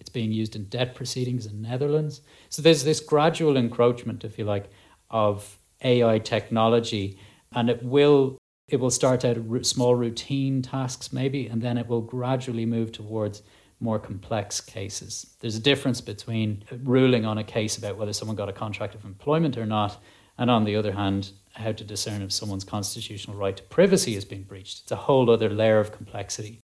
It's 0.00 0.10
being 0.10 0.32
used 0.32 0.56
in 0.56 0.64
debt 0.64 0.94
proceedings 0.94 1.46
in 1.46 1.62
Netherlands. 1.62 2.20
So 2.48 2.62
there's 2.62 2.84
this 2.84 3.00
gradual 3.00 3.56
encroachment, 3.56 4.24
if 4.24 4.38
you 4.38 4.44
like, 4.44 4.70
of 5.10 5.58
AI 5.82 6.18
technology, 6.18 7.18
and 7.52 7.70
it 7.70 7.82
will 7.82 8.38
it 8.68 8.78
will 8.78 8.90
start 8.90 9.24
out 9.24 9.38
small 9.62 9.94
routine 9.94 10.60
tasks 10.60 11.10
maybe, 11.10 11.46
and 11.46 11.62
then 11.62 11.78
it 11.78 11.86
will 11.88 12.02
gradually 12.02 12.66
move 12.66 12.92
towards 12.92 13.42
more 13.80 13.98
complex 13.98 14.60
cases. 14.60 15.34
There's 15.40 15.56
a 15.56 15.60
difference 15.60 16.00
between 16.00 16.64
ruling 16.82 17.24
on 17.24 17.38
a 17.38 17.44
case 17.44 17.78
about 17.78 17.96
whether 17.96 18.12
someone 18.12 18.36
got 18.36 18.48
a 18.48 18.52
contract 18.52 18.94
of 18.94 19.04
employment 19.04 19.56
or 19.56 19.64
not, 19.64 20.02
and 20.36 20.50
on 20.50 20.64
the 20.64 20.76
other 20.76 20.92
hand, 20.92 21.30
how 21.54 21.72
to 21.72 21.84
discern 21.84 22.22
if 22.22 22.32
someone's 22.32 22.64
constitutional 22.64 23.36
right 23.36 23.56
to 23.56 23.62
privacy 23.64 24.14
has 24.14 24.24
been 24.24 24.42
breached. 24.42 24.82
It's 24.82 24.92
a 24.92 24.96
whole 24.96 25.30
other 25.30 25.48
layer 25.48 25.80
of 25.80 25.92
complexity. 25.92 26.60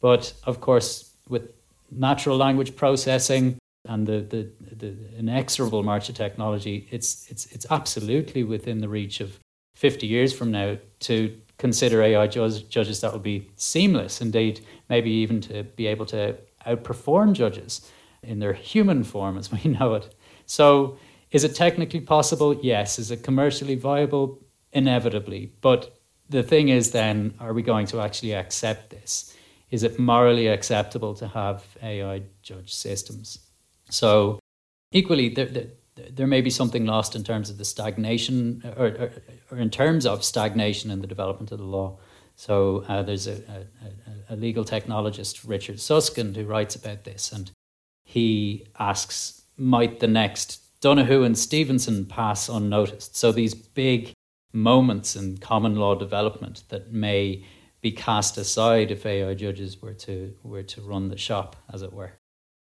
But 0.00 0.32
of 0.44 0.60
course, 0.60 1.14
with 1.28 1.52
natural 1.90 2.36
language 2.36 2.76
processing 2.76 3.58
and 3.86 4.06
the, 4.06 4.20
the, 4.20 4.50
the 4.76 4.94
inexorable 5.18 5.82
march 5.82 6.08
of 6.08 6.14
technology, 6.14 6.86
it's, 6.90 7.30
it's, 7.30 7.46
it's 7.46 7.66
absolutely 7.70 8.44
within 8.44 8.78
the 8.78 8.88
reach 8.88 9.20
of 9.20 9.38
50 9.74 10.06
years 10.06 10.32
from 10.32 10.50
now 10.50 10.76
to 11.00 11.36
consider 11.56 12.02
AI 12.02 12.26
judges 12.26 13.00
that 13.00 13.12
will 13.12 13.18
be 13.18 13.48
seamless, 13.56 14.20
indeed, 14.20 14.60
maybe 14.88 15.10
even 15.10 15.40
to 15.42 15.62
be 15.62 15.86
able 15.86 16.06
to 16.06 16.36
outperform 16.66 17.32
judges 17.32 17.90
in 18.22 18.38
their 18.38 18.52
human 18.52 19.04
form 19.04 19.38
as 19.38 19.50
we 19.50 19.70
know 19.78 19.94
it. 19.94 20.14
So, 20.46 20.98
is 21.30 21.44
it 21.44 21.54
technically 21.54 22.00
possible? 22.00 22.58
Yes. 22.60 22.98
Is 22.98 23.12
it 23.12 23.22
commercially 23.22 23.76
viable? 23.76 24.40
Inevitably. 24.72 25.52
But 25.60 25.96
the 26.28 26.42
thing 26.42 26.68
is, 26.68 26.90
then, 26.90 27.34
are 27.38 27.52
we 27.52 27.62
going 27.62 27.86
to 27.86 28.00
actually 28.00 28.34
accept 28.34 28.90
this? 28.90 29.36
Is 29.70 29.82
it 29.82 29.98
morally 29.98 30.48
acceptable 30.48 31.14
to 31.14 31.28
have 31.28 31.64
AI 31.82 32.22
judge 32.42 32.74
systems? 32.74 33.38
So, 33.88 34.40
equally, 34.92 35.28
there, 35.28 35.46
there, 35.46 35.66
there 36.10 36.26
may 36.26 36.40
be 36.40 36.50
something 36.50 36.86
lost 36.86 37.14
in 37.14 37.24
terms 37.24 37.50
of 37.50 37.58
the 37.58 37.64
stagnation, 37.64 38.62
or, 38.76 38.86
or, 38.86 39.12
or 39.50 39.58
in 39.58 39.70
terms 39.70 40.06
of 40.06 40.24
stagnation 40.24 40.90
in 40.90 41.00
the 41.00 41.06
development 41.06 41.52
of 41.52 41.58
the 41.58 41.64
law. 41.64 41.98
So 42.36 42.84
uh, 42.88 43.02
there's 43.02 43.26
a, 43.26 43.34
a, 44.30 44.34
a, 44.34 44.36
legal 44.36 44.64
technologist, 44.64 45.46
Richard 45.46 45.78
Susskind, 45.78 46.36
who 46.36 46.44
writes 46.44 46.74
about 46.74 47.04
this, 47.04 47.32
and 47.32 47.50
he 48.04 48.66
asks, 48.78 49.42
might 49.58 50.00
the 50.00 50.06
next 50.06 50.62
Donoghue 50.80 51.22
and 51.22 51.36
Stevenson 51.36 52.06
pass 52.06 52.48
unnoticed? 52.48 53.14
So 53.14 53.30
these 53.30 53.54
big 53.54 54.12
moments 54.54 55.14
in 55.14 55.36
common 55.36 55.76
law 55.76 55.94
development 55.94 56.64
that 56.70 56.90
may 56.90 57.44
be 57.80 57.92
cast 57.92 58.36
aside 58.36 58.90
if 58.90 59.06
AI 59.06 59.34
judges 59.34 59.80
were 59.80 59.94
to 59.94 60.34
were 60.42 60.62
to 60.62 60.80
run 60.80 61.08
the 61.08 61.16
shop, 61.16 61.56
as 61.72 61.82
it 61.82 61.92
were. 61.92 62.12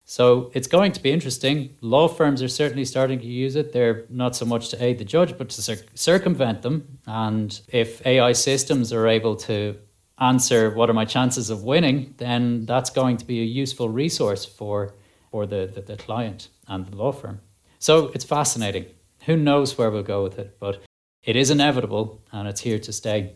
So 0.05 0.51
it's 0.55 0.67
going 0.67 0.91
to 0.93 1.03
be 1.03 1.13
interesting. 1.13 1.77
Law 1.81 2.09
firms 2.09 2.43
are 2.43 2.49
certainly 2.49 2.85
starting 2.85 3.21
to 3.21 3.27
use 3.27 3.55
it. 3.55 3.73
They're 3.73 4.07
not 4.09 4.35
so 4.35 4.45
much 4.45 4.71
to 4.71 4.83
aid 4.83 4.99
the 4.99 5.05
judge, 5.05 5.39
but 5.39 5.49
to 5.51 5.63
cir- 5.63 5.85
circumvent 5.95 6.63
them. 6.63 6.99
And 7.07 7.61
if 7.69 8.05
AI 8.05 8.33
systems 8.33 8.93
are 8.93 9.07
able 9.07 9.37
to 9.37 9.77
answer 10.19 10.71
what 10.71 10.91
are 10.91 10.95
my 10.95 11.05
chances 11.05 11.49
of 11.49 11.63
winning, 11.63 12.15
then 12.19 12.67
that's 12.67 12.91
going 12.91 13.19
to 13.19 13.25
be 13.25 13.41
a 13.41 13.45
useful 13.45 13.89
resource 13.89 14.45
for, 14.45 14.95
for 15.31 15.47
the, 15.47 15.71
the, 15.73 15.81
the 15.81 15.97
client 15.97 16.49
and 16.67 16.87
the 16.87 16.97
law 16.97 17.13
firm. 17.13 17.41
So 17.79 18.09
it's 18.09 18.25
fascinating. 18.25 18.87
Who 19.27 19.37
knows 19.37 19.79
where 19.79 19.91
we'll 19.91 20.03
go 20.03 20.23
with 20.23 20.39
it, 20.39 20.59
but 20.59 20.83
it 21.23 21.37
is 21.37 21.51
inevitable 21.51 22.21
and 22.33 22.49
it's 22.49 22.63
here 22.63 22.79
to 22.81 22.93
stay. 22.93 23.35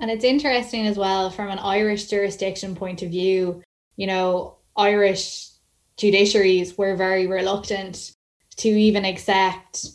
And 0.00 0.10
it's 0.10 0.24
interesting 0.24 0.86
as 0.86 0.96
well 0.96 1.30
from 1.30 1.50
an 1.50 1.58
Irish 1.58 2.06
jurisdiction 2.06 2.74
point 2.74 3.02
of 3.02 3.10
view. 3.10 3.62
You 3.96 4.06
know, 4.06 4.56
Irish 4.76 5.50
judiciaries 5.98 6.78
were 6.78 6.96
very 6.96 7.26
reluctant 7.26 8.12
to 8.56 8.68
even 8.68 9.04
accept 9.04 9.86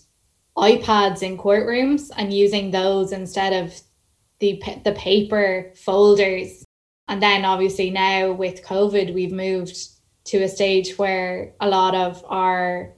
iPads 0.55 1.23
in 1.23 1.37
courtrooms 1.37 2.11
and 2.15 2.31
using 2.31 2.71
those 2.71 3.11
instead 3.11 3.51
of 3.65 3.73
the 4.39 4.61
the 4.83 4.93
paper 4.93 5.71
folders. 5.75 6.63
And 7.07 7.21
then 7.21 7.43
obviously 7.43 7.89
now 7.89 8.31
with 8.31 8.63
COVID, 8.63 9.13
we've 9.13 9.31
moved 9.31 9.77
to 10.25 10.43
a 10.43 10.47
stage 10.47 10.97
where 10.97 11.53
a 11.59 11.67
lot 11.67 11.95
of 11.95 12.23
our 12.27 12.93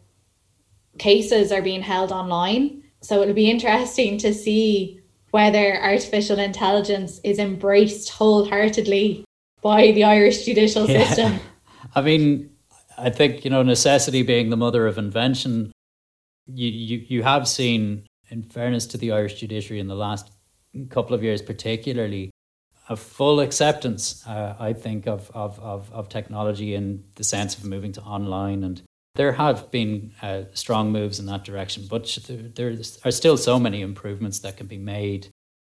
cases 0.98 1.52
are 1.52 1.62
being 1.62 1.82
held 1.82 2.12
online. 2.12 2.84
So 3.02 3.22
it'll 3.22 3.34
be 3.34 3.52
interesting 3.52 4.18
to 4.20 4.34
see 4.34 4.97
whether 5.32 5.82
artificial 5.82 6.40
intelligence 6.40 7.20
is 7.24 7.40
embraced 7.40 8.10
wholeheartedly 8.10 9.26
by 9.62 9.92
the 9.92 10.04
Irish 10.04 10.46
judicial 10.46 10.90
yeah. 10.90 11.06
system. 11.06 11.40
I 11.96 12.02
mean, 12.02 12.50
I 12.98 13.10
think, 13.10 13.44
you 13.44 13.52
know, 13.52 13.64
necessity 13.64 14.24
being 14.24 14.50
the 14.50 14.58
mother 14.58 14.88
of 14.88 14.98
invention, 14.98 15.72
you, 16.48 16.70
you, 16.70 17.06
you 17.08 17.24
have 17.24 17.48
seen, 17.48 18.08
in 18.30 18.44
fairness 18.44 18.86
to 18.88 18.98
the 18.98 19.12
Irish 19.12 19.36
judiciary 19.36 19.80
in 19.80 19.88
the 19.88 19.96
last 19.96 20.32
couple 20.90 21.14
of 21.14 21.24
years, 21.24 21.42
particularly, 21.42 22.32
a 22.90 22.96
full 22.96 23.40
acceptance, 23.42 24.26
uh, 24.26 24.56
I 24.58 24.74
think, 24.74 25.08
of, 25.08 25.30
of, 25.34 25.60
of, 25.60 25.92
of 25.92 26.10
technology 26.10 26.74
in 26.74 27.04
the 27.16 27.24
sense 27.24 27.58
of 27.58 27.66
moving 27.66 27.92
to 27.94 28.02
online. 28.02 28.64
And 28.64 28.82
there 29.18 29.32
have 29.34 29.72
been 29.72 30.14
uh, 30.22 30.44
strong 30.54 30.92
moves 30.92 31.20
in 31.20 31.26
that 31.26 31.44
direction, 31.44 31.88
but 31.90 32.18
there 32.56 32.78
are 33.04 33.12
still 33.12 33.36
so 33.36 33.60
many 33.60 33.82
improvements 33.82 34.40
that 34.40 34.58
can 34.58 34.68
be 34.68 34.78
made. 34.78 35.28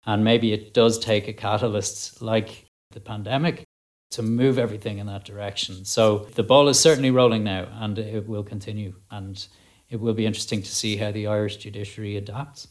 And 0.06 0.24
maybe 0.24 0.54
it 0.54 0.74
does 0.74 1.00
take 1.00 1.28
a 1.28 1.34
catalyst 1.34 2.22
like 2.22 2.66
the 2.92 3.00
pandemic 3.00 3.64
to 4.12 4.22
move 4.22 4.60
everything 4.60 5.00
in 5.00 5.08
that 5.08 5.26
direction. 5.26 5.86
So 5.86 6.28
the 6.36 6.44
ball 6.44 6.68
is 6.70 6.80
certainly 6.80 7.12
rolling 7.12 7.44
now 7.44 7.68
and 7.80 7.98
it 7.98 8.28
will 8.28 8.44
continue. 8.44 8.94
And 9.10 9.46
it 9.90 10.00
will 10.00 10.14
be 10.14 10.26
interesting 10.26 10.62
to 10.62 10.76
see 10.76 10.98
how 10.98 11.12
the 11.12 11.28
Irish 11.28 11.58
judiciary 11.58 12.18
adapts. 12.18 12.68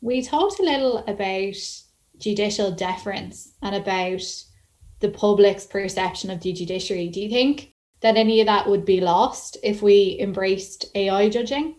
We 0.00 0.22
talked 0.22 0.60
a 0.60 0.62
little 0.62 0.98
about 1.06 1.56
judicial 2.18 2.70
deference 2.70 3.52
and 3.62 3.74
about 3.74 4.22
the 5.00 5.10
public's 5.10 5.66
perception 5.66 6.30
of 6.30 6.40
the 6.40 6.52
judiciary. 6.52 7.08
Do 7.08 7.20
you 7.20 7.28
think 7.28 7.74
that 8.06 8.16
any 8.16 8.40
of 8.40 8.46
that 8.46 8.68
would 8.68 8.84
be 8.84 9.00
lost 9.00 9.58
if 9.62 9.82
we 9.82 10.16
embraced 10.20 10.86
AI 10.94 11.28
judging? 11.28 11.74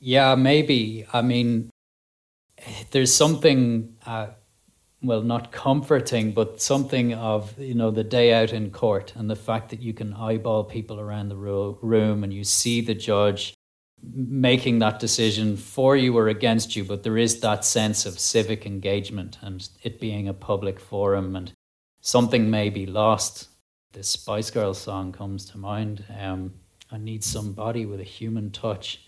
Yeah, 0.00 0.34
maybe. 0.34 1.06
I 1.12 1.22
mean, 1.22 1.70
there's 2.90 3.14
something 3.14 3.96
uh, 4.06 4.28
well, 5.02 5.22
not 5.22 5.52
comforting, 5.52 6.32
but 6.32 6.60
something 6.60 7.14
of, 7.14 7.56
you 7.58 7.74
know, 7.74 7.90
the 7.90 8.04
day 8.04 8.32
out 8.32 8.52
in 8.52 8.70
court 8.70 9.12
and 9.16 9.30
the 9.30 9.36
fact 9.36 9.70
that 9.70 9.80
you 9.80 9.94
can 9.94 10.12
eyeball 10.14 10.64
people 10.64 10.98
around 10.98 11.28
the 11.28 11.36
room 11.36 12.24
and 12.24 12.32
you 12.32 12.42
see 12.42 12.80
the 12.80 12.94
judge 12.94 13.54
making 14.02 14.78
that 14.78 14.98
decision 14.98 15.56
for 15.56 15.96
you 15.96 16.16
or 16.16 16.28
against 16.28 16.74
you, 16.74 16.84
but 16.84 17.02
there 17.02 17.18
is 17.18 17.40
that 17.40 17.64
sense 17.64 18.06
of 18.06 18.18
civic 18.18 18.66
engagement 18.66 19.38
and 19.42 19.68
it 19.82 20.00
being 20.00 20.28
a 20.28 20.34
public 20.34 20.80
forum 20.80 21.36
and 21.36 21.52
something 22.00 22.50
may 22.50 22.70
be 22.70 22.86
lost. 22.86 23.48
The 23.92 24.02
Spice 24.02 24.50
Girls 24.50 24.78
song 24.78 25.12
comes 25.12 25.46
to 25.50 25.58
mind. 25.58 26.04
Um, 26.20 26.54
I 26.90 26.98
need 26.98 27.24
somebody 27.24 27.86
with 27.86 28.00
a 28.00 28.04
human 28.04 28.50
touch. 28.50 29.02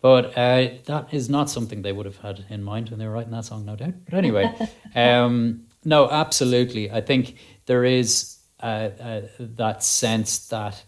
But 0.00 0.36
uh, 0.36 0.68
that 0.86 1.08
is 1.12 1.28
not 1.28 1.50
something 1.50 1.82
they 1.82 1.92
would 1.92 2.06
have 2.06 2.18
had 2.18 2.44
in 2.48 2.62
mind 2.62 2.90
when 2.90 2.98
they 2.98 3.06
were 3.06 3.12
writing 3.12 3.32
that 3.32 3.44
song, 3.44 3.64
no 3.64 3.76
doubt. 3.76 3.94
But 4.04 4.14
anyway, 4.14 4.54
um, 4.94 5.66
no, 5.84 6.08
absolutely. 6.08 6.90
I 6.90 7.00
think 7.00 7.36
there 7.66 7.84
is 7.84 8.38
uh, 8.62 8.90
uh, 9.00 9.20
that 9.38 9.82
sense 9.82 10.48
that 10.48 10.82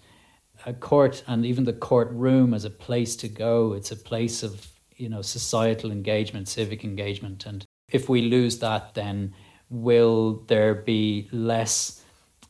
a 0.66 0.72
court 0.72 1.24
and 1.26 1.44
even 1.44 1.64
the 1.64 1.72
courtroom 1.72 2.54
as 2.54 2.64
a 2.64 2.70
place 2.70 3.16
to 3.16 3.28
go, 3.28 3.72
it's 3.72 3.90
a 3.90 3.96
place 3.96 4.42
of 4.42 4.68
you 4.96 5.08
know 5.08 5.22
societal 5.22 5.90
engagement, 5.90 6.48
civic 6.48 6.84
engagement, 6.84 7.46
and 7.46 7.64
if 7.90 8.08
we 8.08 8.22
lose 8.22 8.58
that, 8.58 8.94
then 8.94 9.34
will 9.70 10.44
there 10.46 10.74
be 10.74 11.28
less 11.32 12.04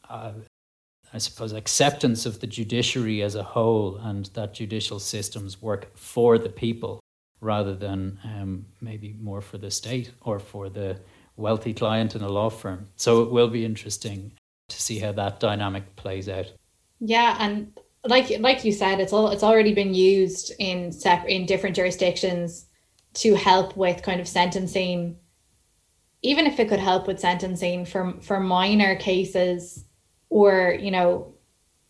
uh, 0.09 0.33
I 1.12 1.19
suppose, 1.19 1.52
acceptance 1.52 2.25
of 2.25 2.40
the 2.40 2.47
judiciary 2.47 3.23
as 3.23 3.35
a 3.35 3.43
whole 3.43 3.97
and 3.97 4.26
that 4.35 4.55
judicial 4.55 5.00
systems 5.00 5.61
work 5.61 5.97
for 5.97 6.38
the 6.38 6.49
people 6.49 7.00
rather 7.40 7.75
than 7.75 8.19
um, 8.25 8.67
maybe 8.81 9.17
more 9.21 9.40
for 9.40 9.59
the 9.59 9.71
state 9.71 10.12
or 10.21 10.38
for 10.38 10.69
the 10.69 11.00
wealthy 11.37 11.73
client 11.75 12.14
in 12.14 12.23
a 12.23 12.29
law 12.29 12.50
firm. 12.50 12.88
So 12.97 13.23
it 13.23 13.31
will 13.31 13.49
be 13.49 13.64
interesting 13.64 14.33
to 14.69 14.81
see 14.81 14.99
how 14.99 15.12
that 15.12 15.40
dynamic 15.40 15.97
plays 15.97 16.29
out. 16.29 16.52
Yeah, 17.00 17.37
and 17.40 17.73
like 18.05 18.31
like 18.40 18.64
you 18.64 18.73
said, 18.73 19.00
it's 19.00 19.12
all 19.12 19.31
it's 19.31 19.43
already 19.43 19.75
been 19.75 19.95
used 19.95 20.52
in 20.59 20.93
sep- 20.93 21.26
in 21.26 21.47
different 21.47 21.76
jurisdictions 21.76 22.67
to 23.14 23.35
help 23.35 23.76
with 23.76 24.02
kind 24.02 24.21
of 24.21 24.29
sentencing, 24.29 25.17
even 26.23 26.47
if 26.47 26.61
it 26.61 26.69
could 26.69 26.79
help 26.79 27.07
with 27.07 27.21
sentencing 27.21 27.85
for 27.85 28.14
for 28.21 28.38
minor 28.38 28.97
cases, 28.97 29.85
or 30.31 30.79
you 30.81 30.91
know, 30.91 31.35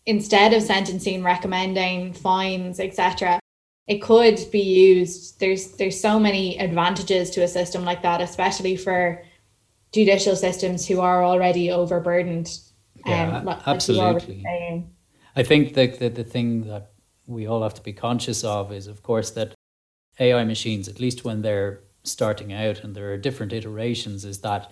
instead 0.05 0.53
of 0.53 0.61
sentencing, 0.63 1.23
recommending 1.23 2.13
fines, 2.13 2.79
etc. 2.79 3.39
It 3.87 4.01
could 4.01 4.39
be 4.51 4.61
used. 4.61 5.39
There's 5.39 5.71
there's 5.77 5.99
so 5.99 6.19
many 6.19 6.57
advantages 6.59 7.29
to 7.31 7.43
a 7.43 7.47
system 7.47 7.85
like 7.85 8.01
that, 8.01 8.21
especially 8.21 8.75
for 8.75 9.23
judicial 9.93 10.35
systems 10.35 10.87
who 10.87 10.99
are 10.99 11.23
already 11.23 11.71
overburdened. 11.71 12.57
Yeah, 13.05 13.37
um, 13.37 13.45
like 13.45 13.67
absolutely. 13.67 14.43
I 15.35 15.43
think 15.43 15.73
that 15.75 15.99
the, 15.99 16.09
the 16.09 16.23
thing 16.23 16.67
that 16.67 16.91
we 17.25 17.47
all 17.47 17.63
have 17.63 17.73
to 17.75 17.81
be 17.81 17.93
conscious 17.93 18.43
of 18.43 18.71
is, 18.71 18.87
of 18.87 19.01
course, 19.01 19.31
that 19.31 19.53
AI 20.19 20.43
machines, 20.43 20.87
at 20.87 20.99
least 20.99 21.23
when 21.23 21.41
they're 21.41 21.81
starting 22.03 22.51
out 22.51 22.83
and 22.83 22.95
there 22.95 23.11
are 23.13 23.17
different 23.17 23.53
iterations, 23.53 24.25
is 24.25 24.41
that 24.41 24.71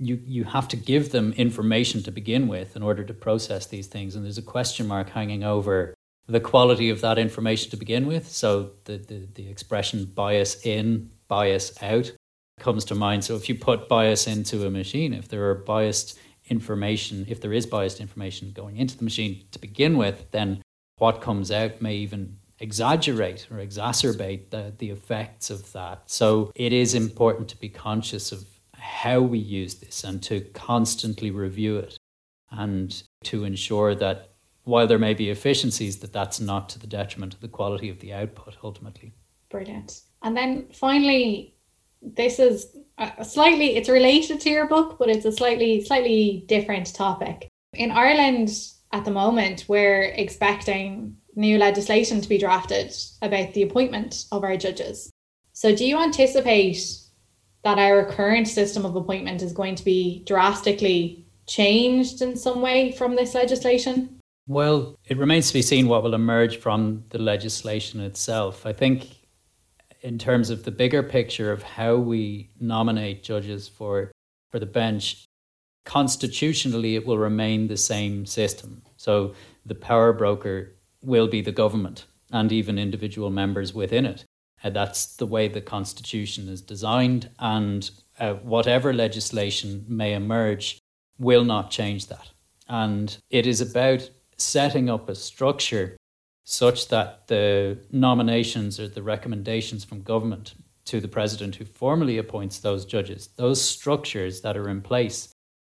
you, 0.00 0.20
you 0.24 0.44
have 0.44 0.66
to 0.68 0.76
give 0.76 1.12
them 1.12 1.32
information 1.34 2.02
to 2.02 2.10
begin 2.10 2.48
with 2.48 2.74
in 2.74 2.82
order 2.82 3.04
to 3.04 3.12
process 3.12 3.66
these 3.66 3.86
things. 3.86 4.16
And 4.16 4.24
there's 4.24 4.38
a 4.38 4.42
question 4.42 4.86
mark 4.86 5.10
hanging 5.10 5.44
over 5.44 5.94
the 6.26 6.40
quality 6.40 6.88
of 6.88 7.02
that 7.02 7.18
information 7.18 7.70
to 7.70 7.76
begin 7.76 8.06
with. 8.06 8.28
So 8.28 8.70
the, 8.84 8.96
the, 8.96 9.28
the 9.34 9.48
expression 9.50 10.06
bias 10.06 10.64
in, 10.64 11.10
bias 11.28 11.80
out 11.82 12.12
comes 12.58 12.84
to 12.86 12.94
mind. 12.94 13.24
So 13.24 13.36
if 13.36 13.48
you 13.48 13.54
put 13.54 13.88
bias 13.88 14.26
into 14.26 14.66
a 14.66 14.70
machine, 14.70 15.12
if 15.12 15.28
there 15.28 15.48
are 15.50 15.54
biased 15.54 16.18
information, 16.48 17.26
if 17.28 17.40
there 17.40 17.52
is 17.52 17.66
biased 17.66 18.00
information 18.00 18.52
going 18.52 18.78
into 18.78 18.96
the 18.96 19.04
machine 19.04 19.44
to 19.52 19.58
begin 19.58 19.98
with, 19.98 20.30
then 20.30 20.62
what 20.96 21.20
comes 21.20 21.50
out 21.50 21.82
may 21.82 21.96
even 21.96 22.38
exaggerate 22.58 23.48
or 23.50 23.56
exacerbate 23.58 24.50
the, 24.50 24.72
the 24.78 24.90
effects 24.90 25.50
of 25.50 25.72
that. 25.72 26.02
So 26.06 26.52
it 26.54 26.72
is 26.72 26.94
important 26.94 27.48
to 27.48 27.56
be 27.58 27.68
conscious 27.68 28.32
of 28.32 28.44
how 28.90 29.20
we 29.20 29.38
use 29.38 29.76
this 29.76 30.04
and 30.04 30.22
to 30.24 30.40
constantly 30.52 31.30
review 31.30 31.78
it 31.78 31.96
and 32.50 33.02
to 33.22 33.44
ensure 33.44 33.94
that 33.94 34.32
while 34.64 34.86
there 34.86 34.98
may 34.98 35.14
be 35.14 35.30
efficiencies 35.30 35.98
that 36.00 36.12
that's 36.12 36.40
not 36.40 36.68
to 36.68 36.78
the 36.78 36.86
detriment 36.86 37.32
of 37.32 37.40
the 37.40 37.48
quality 37.48 37.88
of 37.88 38.00
the 38.00 38.12
output 38.12 38.56
ultimately. 38.64 39.14
Brilliant. 39.48 40.02
And 40.22 40.36
then 40.36 40.66
finally 40.72 41.54
this 42.02 42.38
is 42.38 42.76
a 42.98 43.24
slightly 43.24 43.76
it's 43.76 43.88
related 43.88 44.40
to 44.40 44.50
your 44.50 44.66
book 44.66 44.96
but 44.98 45.08
it's 45.08 45.24
a 45.24 45.32
slightly 45.32 45.84
slightly 45.84 46.44
different 46.48 46.92
topic. 46.94 47.48
In 47.74 47.90
ireland 47.90 48.50
at 48.92 49.04
the 49.04 49.10
moment 49.10 49.66
we're 49.68 50.04
expecting 50.24 51.16
new 51.36 51.58
legislation 51.58 52.20
to 52.20 52.28
be 52.28 52.38
drafted 52.38 52.92
about 53.22 53.54
the 53.54 53.62
appointment 53.62 54.24
of 54.32 54.42
our 54.42 54.56
judges. 54.56 55.10
So 55.52 55.74
do 55.74 55.86
you 55.86 55.98
anticipate 55.98 56.78
that 57.62 57.78
our 57.78 58.04
current 58.04 58.48
system 58.48 58.84
of 58.84 58.96
appointment 58.96 59.42
is 59.42 59.52
going 59.52 59.74
to 59.74 59.84
be 59.84 60.22
drastically 60.26 61.24
changed 61.46 62.22
in 62.22 62.36
some 62.36 62.60
way 62.60 62.92
from 62.92 63.16
this 63.16 63.34
legislation? 63.34 64.20
Well 64.46 64.96
it 65.06 65.18
remains 65.18 65.48
to 65.48 65.54
be 65.54 65.62
seen 65.62 65.88
what 65.88 66.02
will 66.02 66.14
emerge 66.14 66.58
from 66.58 67.04
the 67.10 67.18
legislation 67.18 68.00
itself. 68.00 68.66
I 68.66 68.72
think 68.72 69.08
in 70.02 70.18
terms 70.18 70.50
of 70.50 70.64
the 70.64 70.70
bigger 70.70 71.02
picture 71.02 71.52
of 71.52 71.62
how 71.62 71.96
we 71.96 72.50
nominate 72.58 73.22
judges 73.22 73.68
for 73.68 74.10
for 74.50 74.58
the 74.58 74.66
bench 74.66 75.24
constitutionally 75.84 76.94
it 76.94 77.06
will 77.06 77.18
remain 77.18 77.68
the 77.68 77.76
same 77.76 78.26
system. 78.26 78.82
So 78.96 79.34
the 79.66 79.74
power 79.74 80.12
broker 80.12 80.76
will 81.02 81.28
be 81.28 81.40
the 81.40 81.52
government 81.52 82.06
and 82.32 82.52
even 82.52 82.78
individual 82.78 83.30
members 83.30 83.74
within 83.74 84.06
it 84.06 84.24
uh, 84.62 84.70
that's 84.70 85.16
the 85.16 85.26
way 85.26 85.48
the 85.48 85.60
constitution 85.60 86.48
is 86.48 86.60
designed 86.60 87.30
and 87.38 87.90
uh, 88.18 88.34
whatever 88.34 88.92
legislation 88.92 89.84
may 89.88 90.14
emerge 90.14 90.78
will 91.18 91.44
not 91.44 91.70
change 91.70 92.06
that 92.06 92.30
and 92.68 93.18
it 93.30 93.46
is 93.46 93.60
about 93.60 94.08
setting 94.36 94.88
up 94.88 95.08
a 95.08 95.14
structure 95.14 95.96
such 96.44 96.88
that 96.88 97.26
the 97.28 97.78
nominations 97.92 98.80
or 98.80 98.88
the 98.88 99.02
recommendations 99.02 99.84
from 99.84 100.02
government 100.02 100.54
to 100.84 101.00
the 101.00 101.08
president 101.08 101.54
who 101.54 101.64
formally 101.64 102.18
appoints 102.18 102.58
those 102.58 102.84
judges, 102.84 103.28
those 103.36 103.62
structures 103.62 104.40
that 104.40 104.56
are 104.56 104.68
in 104.68 104.80
place, 104.80 105.32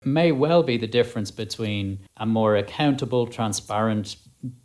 may 0.05 0.33
well 0.33 0.63
be 0.63 0.77
the 0.77 0.87
difference 0.87 1.31
between 1.31 1.99
a 2.17 2.25
more 2.25 2.57
accountable, 2.57 3.27
transparent, 3.27 4.17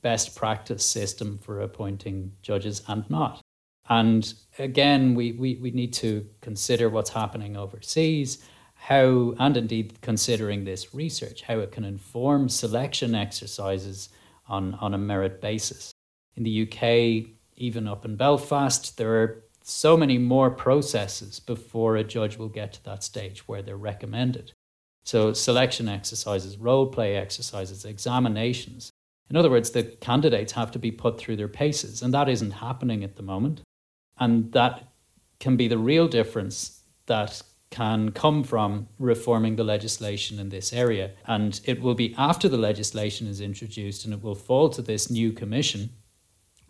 best 0.02 0.36
practice 0.36 0.86
system 0.86 1.38
for 1.40 1.60
appointing 1.60 2.32
judges 2.42 2.82
and 2.88 3.08
not. 3.10 3.42
And 3.90 4.34
again, 4.60 5.16
we, 5.16 5.32
we, 5.34 5.56
we 5.56 5.72
need 5.72 5.94
to 5.94 6.28
consider 6.42 6.90
what's 6.90 7.12
happening 7.12 7.56
overseas, 7.56 8.44
how, 8.76 9.34
and 9.40 9.56
indeed 9.58 10.02
considering 10.02 10.66
this 10.66 10.94
research, 10.94 11.44
how 11.44 11.60
it 11.60 11.72
can 11.72 11.86
inform 11.86 12.50
selection 12.50 13.16
exercises 13.16 14.10
on, 14.48 14.74
on 14.76 14.94
a 14.94 14.98
merit 14.98 15.42
basis 15.42 15.94
in 16.38 16.44
the 16.44 16.64
UK, 16.64 17.32
even 17.58 17.88
up 17.88 18.06
in 18.06 18.16
Belfast, 18.16 18.98
there 18.98 19.22
are 19.22 19.44
so 19.64 19.98
many 19.98 20.18
more 20.18 20.52
processes 20.52 21.40
before 21.40 21.98
a 21.98 22.04
judge 22.04 22.38
will 22.38 22.48
get 22.48 22.72
to 22.74 22.84
that 22.86 23.04
stage 23.04 23.48
where 23.48 23.62
they're 23.62 23.76
recommended. 23.76 24.54
So, 25.04 25.34
selection 25.34 25.90
exercises, 25.90 26.58
role 26.58 26.88
play 26.88 27.16
exercises, 27.16 27.86
examinations. 27.86 28.92
In 29.30 29.36
other 29.36 29.50
words, 29.50 29.72
the 29.72 29.84
candidates 29.84 30.54
have 30.54 30.72
to 30.72 30.80
be 30.80 30.92
put 30.92 31.18
through 31.18 31.38
their 31.38 31.48
paces, 31.48 32.02
and 32.02 32.14
that 32.14 32.30
isn't 32.30 32.52
happening 32.52 33.04
at 33.04 33.16
the 33.16 33.24
moment. 33.24 33.62
And 34.20 34.52
that 34.54 34.88
can 35.40 35.56
be 35.56 35.68
the 35.68 35.78
real 35.78 36.08
difference 36.08 36.82
that 37.06 37.42
can 37.70 38.12
come 38.12 38.44
from 38.44 38.88
reforming 38.98 39.56
the 39.56 39.64
legislation 39.64 40.40
in 40.40 40.50
this 40.50 40.72
area. 40.74 41.12
And 41.26 41.60
it 41.66 41.82
will 41.82 41.96
be 41.96 42.16
after 42.18 42.48
the 42.48 42.58
legislation 42.58 43.28
is 43.28 43.42
introduced 43.42 44.06
and 44.06 44.14
it 44.14 44.24
will 44.24 44.36
fall 44.36 44.70
to 44.70 44.82
this 44.82 45.10
new 45.10 45.32
commission 45.32 45.90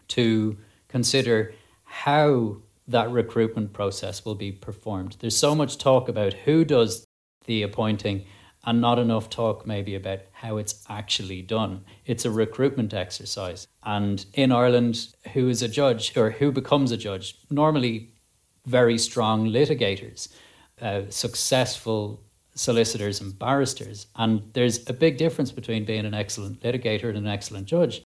to 0.10 0.58
consider 0.88 1.54
how 1.84 2.58
that 2.88 3.12
recruitment 3.12 3.74
process 3.74 4.26
will 4.26 4.36
be 4.36 4.52
performed. 4.52 5.18
There's 5.20 5.38
so 5.38 5.54
much 5.54 5.78
talk 5.78 6.10
about 6.10 6.34
who 6.34 6.66
does 6.66 7.06
the 7.46 7.64
appointing 7.64 8.26
and 8.68 8.82
not 8.82 9.00
enough 9.00 9.30
talk 9.30 9.66
maybe 9.66 9.96
about 9.96 10.20
how 10.34 10.58
it's 10.58 10.84
actually 10.90 11.42
done. 11.42 11.86
It's 12.06 12.26
a 12.26 12.30
recruitment 12.30 12.94
exercise. 12.94 13.66
And 13.84 14.26
in 14.34 14.52
Ireland, 14.52 15.16
who 15.34 15.48
is 15.48 15.64
a 15.64 15.70
judge 15.70 16.16
or 16.18 16.32
who 16.32 16.52
becomes 16.52 16.92
a 16.92 16.98
judge? 16.98 17.38
Normally, 17.50 18.12
very 18.66 18.98
strong 18.98 19.48
litigators, 19.48 20.28
uh, 20.82 21.04
successful 21.10 22.22
solicitors 22.56 23.22
and 23.22 23.40
barristers. 23.40 24.08
And 24.18 24.44
there's 24.52 24.90
a 24.90 24.94
big 24.94 25.18
difference 25.18 25.54
between 25.54 25.86
being 25.86 26.06
an 26.06 26.14
excellent 26.14 26.60
litigator 26.60 27.08
and 27.08 27.18
an 27.20 27.28
excellent 27.28 27.68
judge. 27.68 28.04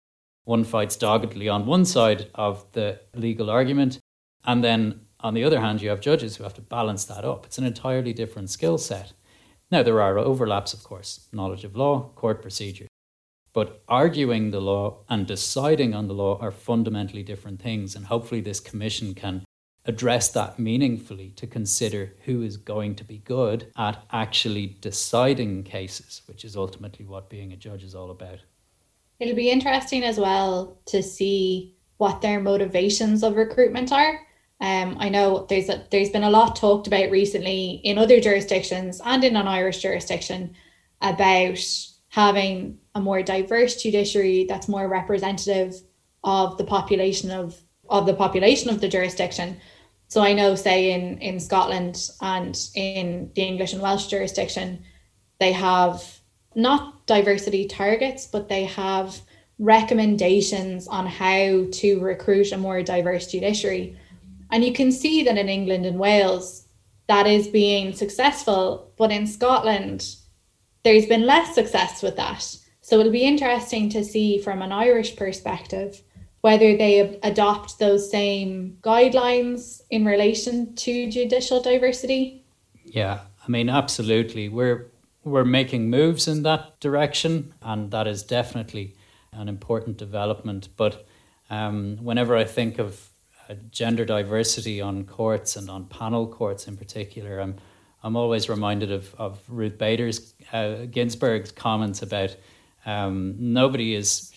One 0.44 0.64
fights 0.64 0.96
doggedly 0.96 1.50
on 1.50 1.66
one 1.66 1.84
side 1.84 2.30
of 2.34 2.64
the 2.72 3.00
legal 3.14 3.50
argument, 3.50 4.00
and 4.46 4.64
then 4.64 5.00
on 5.20 5.34
the 5.34 5.44
other 5.44 5.60
hand, 5.60 5.82
you 5.82 5.90
have 5.90 6.00
judges 6.00 6.36
who 6.36 6.44
have 6.44 6.54
to 6.54 6.62
balance 6.62 7.04
that 7.06 7.26
up. 7.26 7.44
It's 7.44 7.58
an 7.58 7.64
entirely 7.64 8.14
different 8.14 8.48
skill 8.48 8.78
set. 8.78 9.12
Now, 9.70 9.82
there 9.82 10.00
are 10.00 10.18
overlaps, 10.18 10.72
of 10.74 10.84
course 10.84 11.28
knowledge 11.32 11.64
of 11.64 11.76
law, 11.76 12.10
court 12.14 12.40
procedure. 12.42 12.86
But 13.52 13.82
arguing 13.88 14.50
the 14.50 14.60
law 14.60 15.04
and 15.08 15.26
deciding 15.26 15.94
on 15.94 16.08
the 16.08 16.14
law 16.14 16.38
are 16.40 16.50
fundamentally 16.50 17.22
different 17.22 17.60
things. 17.60 17.96
And 17.96 18.06
hopefully, 18.06 18.42
this 18.42 18.60
commission 18.60 19.14
can 19.14 19.44
address 19.86 20.28
that 20.28 20.58
meaningfully 20.58 21.30
to 21.36 21.46
consider 21.46 22.14
who 22.24 22.42
is 22.42 22.56
going 22.56 22.94
to 22.96 23.04
be 23.04 23.18
good 23.18 23.72
at 23.76 24.04
actually 24.10 24.76
deciding 24.80 25.62
cases, 25.62 26.22
which 26.26 26.44
is 26.44 26.56
ultimately 26.56 27.06
what 27.06 27.30
being 27.30 27.52
a 27.52 27.56
judge 27.56 27.82
is 27.82 27.94
all 27.94 28.10
about. 28.10 28.40
It'll 29.18 29.34
be 29.34 29.50
interesting 29.50 30.04
as 30.04 30.18
well 30.18 30.78
to 30.86 31.02
see 31.02 31.76
what 31.96 32.20
their 32.20 32.40
motivations 32.40 33.22
of 33.22 33.36
recruitment 33.36 33.90
are. 33.92 34.20
Um, 34.60 34.96
I 34.98 35.08
know 35.10 35.46
there's 35.48 35.68
a, 35.68 35.84
there's 35.90 36.10
been 36.10 36.24
a 36.24 36.30
lot 36.30 36.56
talked 36.56 36.86
about 36.86 37.10
recently 37.10 37.80
in 37.84 37.98
other 37.98 38.20
jurisdictions 38.20 39.00
and 39.04 39.22
in 39.22 39.36
an 39.36 39.46
Irish 39.46 39.82
jurisdiction 39.82 40.54
about 41.02 41.58
having 42.08 42.78
a 42.94 43.00
more 43.00 43.22
diverse 43.22 43.82
judiciary 43.82 44.46
that's 44.48 44.68
more 44.68 44.88
representative 44.88 45.74
of 46.24 46.56
the 46.56 46.64
population 46.64 47.30
of 47.30 47.60
of 47.88 48.06
the 48.06 48.14
population 48.14 48.70
of 48.70 48.80
the 48.80 48.88
jurisdiction. 48.88 49.58
So 50.08 50.22
I 50.22 50.32
know, 50.32 50.54
say 50.54 50.92
in 50.92 51.18
in 51.18 51.38
Scotland 51.38 52.10
and 52.22 52.58
in 52.74 53.30
the 53.34 53.42
English 53.42 53.74
and 53.74 53.82
Welsh 53.82 54.06
jurisdiction, 54.06 54.84
they 55.38 55.52
have 55.52 56.20
not 56.54 57.06
diversity 57.06 57.66
targets, 57.66 58.26
but 58.26 58.48
they 58.48 58.64
have 58.64 59.20
recommendations 59.58 60.88
on 60.88 61.06
how 61.06 61.66
to 61.70 62.00
recruit 62.00 62.52
a 62.52 62.56
more 62.56 62.82
diverse 62.82 63.30
judiciary. 63.30 63.98
And 64.56 64.64
you 64.64 64.72
can 64.72 64.90
see 64.90 65.22
that 65.22 65.36
in 65.36 65.50
England 65.50 65.84
and 65.84 65.98
Wales, 65.98 66.66
that 67.08 67.26
is 67.26 67.46
being 67.46 67.92
successful. 67.92 68.90
But 68.96 69.12
in 69.12 69.26
Scotland, 69.26 70.16
there's 70.82 71.04
been 71.04 71.26
less 71.26 71.54
success 71.54 72.02
with 72.02 72.16
that. 72.16 72.56
So 72.80 72.98
it'll 72.98 73.12
be 73.12 73.26
interesting 73.26 73.90
to 73.90 74.02
see 74.02 74.38
from 74.38 74.62
an 74.62 74.72
Irish 74.72 75.14
perspective 75.14 76.00
whether 76.40 76.74
they 76.74 77.18
adopt 77.22 77.78
those 77.78 78.10
same 78.10 78.78
guidelines 78.80 79.82
in 79.90 80.06
relation 80.06 80.74
to 80.76 81.10
judicial 81.10 81.60
diversity? 81.60 82.42
Yeah, 82.82 83.20
I 83.46 83.50
mean, 83.50 83.68
absolutely. 83.68 84.48
We're 84.48 84.90
we're 85.22 85.44
making 85.44 85.90
moves 85.90 86.26
in 86.26 86.44
that 86.44 86.80
direction, 86.80 87.52
and 87.60 87.90
that 87.90 88.06
is 88.06 88.22
definitely 88.22 88.94
an 89.34 89.50
important 89.50 89.98
development. 89.98 90.70
But 90.78 91.06
um, 91.50 91.98
whenever 92.00 92.34
I 92.34 92.44
think 92.44 92.78
of 92.78 93.10
gender 93.70 94.04
diversity 94.04 94.80
on 94.80 95.04
courts 95.04 95.56
and 95.56 95.70
on 95.70 95.86
panel 95.86 96.26
courts 96.26 96.66
in 96.66 96.76
particular, 96.76 97.40
I'm 97.40 97.56
I'm 98.02 98.16
always 98.16 98.48
reminded 98.48 98.92
of 98.92 99.14
of 99.16 99.40
Ruth 99.48 99.78
Bader's 99.78 100.34
uh, 100.52 100.86
Ginsburg's 100.90 101.52
comments 101.52 102.02
about 102.02 102.36
um, 102.84 103.34
nobody 103.38 103.94
is 103.94 104.32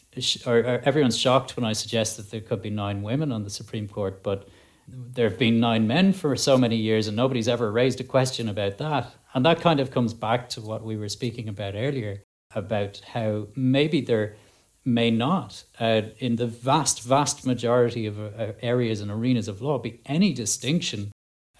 or, 0.45 0.57
or 0.57 0.81
everyone's 0.85 1.17
shocked 1.17 1.55
when 1.55 1.65
I 1.65 1.73
suggest 1.73 2.17
that 2.17 2.31
there 2.31 2.41
could 2.41 2.61
be 2.61 2.69
nine 2.69 3.01
women 3.01 3.31
on 3.31 3.43
the 3.43 3.49
Supreme 3.49 3.87
Court, 3.87 4.23
but 4.23 4.49
there 4.87 5.29
have 5.29 5.37
been 5.37 5.59
nine 5.59 5.87
men 5.87 6.13
for 6.13 6.35
so 6.35 6.57
many 6.57 6.75
years, 6.75 7.07
and 7.07 7.15
nobody's 7.15 7.47
ever 7.47 7.71
raised 7.71 7.99
a 7.99 8.03
question 8.03 8.49
about 8.49 8.77
that. 8.79 9.13
And 9.33 9.45
that 9.45 9.61
kind 9.61 9.79
of 9.79 9.91
comes 9.91 10.13
back 10.13 10.49
to 10.49 10.61
what 10.61 10.83
we 10.83 10.97
were 10.97 11.09
speaking 11.09 11.47
about 11.47 11.75
earlier 11.75 12.23
about 12.55 12.99
how 13.13 13.47
maybe 13.55 14.01
there 14.01 14.35
may 14.85 15.11
not, 15.11 15.63
uh, 15.79 16.01
in 16.17 16.37
the 16.37 16.47
vast, 16.47 17.03
vast 17.03 17.45
majority 17.45 18.05
of 18.05 18.19
uh, 18.19 18.53
areas 18.61 19.01
and 19.01 19.11
arenas 19.11 19.47
of 19.47 19.61
law, 19.61 19.77
be 19.77 20.01
any 20.05 20.33
distinction 20.33 21.11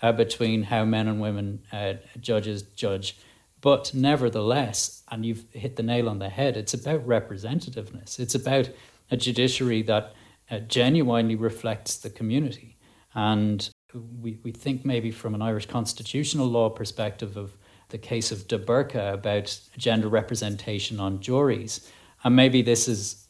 uh, 0.01 0.11
between 0.11 0.63
how 0.63 0.85
men 0.85 1.07
and 1.07 1.21
women 1.21 1.61
uh, 1.71 1.93
judges 2.19 2.63
judge. 2.63 3.17
But 3.61 3.93
nevertheless, 3.93 5.03
and 5.11 5.25
you've 5.25 5.45
hit 5.51 5.75
the 5.75 5.83
nail 5.83 6.07
on 6.07 6.19
the 6.19 6.29
head, 6.29 6.55
it's 6.55 6.73
about 6.73 7.05
representativeness. 7.05 8.19
It's 8.19 8.35
about 8.35 8.69
a 9.11 9.17
judiciary 9.17 9.81
that 9.83 10.13
uh, 10.49 10.59
genuinely 10.59 11.35
reflects 11.35 11.97
the 11.97 12.09
community. 12.09 12.77
And 13.13 13.69
we, 13.93 14.39
we 14.43 14.51
think 14.51 14.85
maybe 14.85 15.11
from 15.11 15.35
an 15.35 15.41
Irish 15.41 15.65
constitutional 15.65 16.47
law 16.47 16.69
perspective 16.69 17.35
of 17.35 17.57
the 17.89 17.97
case 17.97 18.31
of 18.31 18.47
De 18.47 18.57
Burca 18.57 19.13
about 19.13 19.59
gender 19.77 20.07
representation 20.07 20.99
on 20.99 21.19
juries. 21.19 21.89
And 22.23 22.35
maybe 22.35 22.61
this 22.61 22.87
is, 22.87 23.27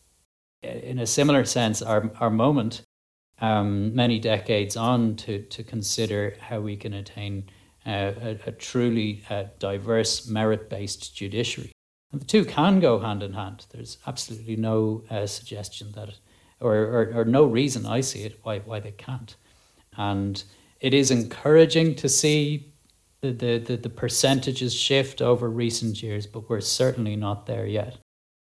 in 0.64 1.00
a 1.00 1.06
similar 1.06 1.46
sense, 1.46 1.82
our, 1.82 2.12
our 2.20 2.30
moment 2.30 2.82
um, 3.42 3.96
many 3.96 4.20
decades 4.20 4.76
on 4.76 5.16
to, 5.18 5.44
to 5.44 5.64
consider 5.64 6.36
how 6.40 6.60
we 6.60 6.76
can 6.76 6.94
attain 6.94 7.50
uh, 7.86 8.12
a, 8.22 8.40
a, 8.48 8.52
truly 8.52 9.24
uh, 9.30 9.46
diverse, 9.60 10.28
merit 10.28 10.70
based 10.70 11.16
judiciary. 11.16 11.72
And 12.12 12.22
the 12.22 12.26
two 12.26 12.44
can 12.44 12.80
go 12.80 13.00
hand 13.00 13.24
in 13.24 13.34
hand. 13.34 13.66
There's 13.72 13.98
absolutely 14.06 14.58
no 14.58 15.04
uh, 15.10 15.26
suggestion 15.26 15.94
that, 15.94 16.10
or, 16.60 16.76
or, 16.76 17.12
or, 17.16 17.26
no 17.26 17.46
reason 17.46 17.86
I 17.86 18.02
see 18.02 18.24
it 18.24 18.40
why, 18.44 18.60
why 18.60 18.80
they 18.80 18.92
can't. 18.92 19.36
And 19.96 20.44
it 20.82 20.94
is 20.94 21.12
encouraging 21.12 21.96
to 21.96 22.10
see 22.10 22.74
the, 23.22 23.32
the, 23.32 23.58
the, 23.60 23.78
the 23.78 23.90
percentages 23.90 24.74
shift 24.74 25.22
over 25.22 25.50
recent 25.50 26.02
years, 26.02 26.26
but 26.26 26.50
we're 26.50 26.62
certainly 26.62 27.16
not 27.16 27.46
there 27.46 27.66
yet. 27.66 27.98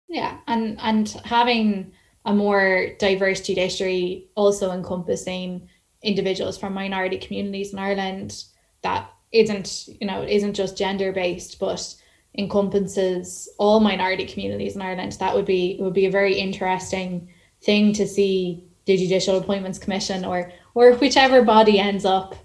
Yeah, 0.09 0.38
and 0.47 0.79
and 0.81 1.09
having 1.25 1.92
a 2.25 2.35
more 2.35 2.88
diverse 2.99 3.40
judiciary 3.40 4.29
also 4.35 4.73
encompassing 4.73 5.69
individuals 6.03 6.59
from 6.59 6.75
minority 6.75 7.19
communities 7.19 7.73
in 7.73 7.79
Ireland 7.79 8.45
that 8.83 9.11
isn't 9.33 9.88
you 10.01 10.07
know 10.07 10.23
isn't 10.23 10.55
just 10.55 10.79
gender 10.79 11.12
based 11.12 11.59
but 11.59 11.95
encompasses 12.38 13.49
all 13.59 13.81
minority 13.81 14.27
communities 14.27 14.77
in 14.77 14.83
Ireland. 14.83 15.12
That 15.19 15.35
would 15.35 15.47
be 15.47 15.77
would 15.81 15.95
be 15.95 16.07
a 16.07 16.11
very 16.11 16.35
interesting 16.35 17.29
thing 17.62 17.92
to 17.95 18.07
see 18.07 18.64
the 18.85 18.97
judicial 18.97 19.38
appointments 19.38 19.79
commission 19.79 20.25
or 20.25 20.53
or 20.75 20.95
whichever 20.95 21.42
body 21.42 21.81
ends 21.81 22.05
up 22.05 22.37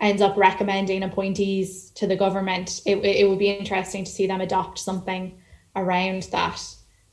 ends 0.00 0.22
up 0.22 0.36
recommending 0.36 1.02
appointees 1.02 1.90
to 1.90 2.06
the 2.06 2.16
government. 2.16 2.82
It, 2.86 2.98
it 3.04 3.28
would 3.28 3.38
be 3.38 3.50
interesting 3.50 4.04
to 4.04 4.10
see 4.10 4.26
them 4.26 4.40
adopt 4.40 4.78
something 4.78 5.38
around 5.74 6.24
that 6.24 6.62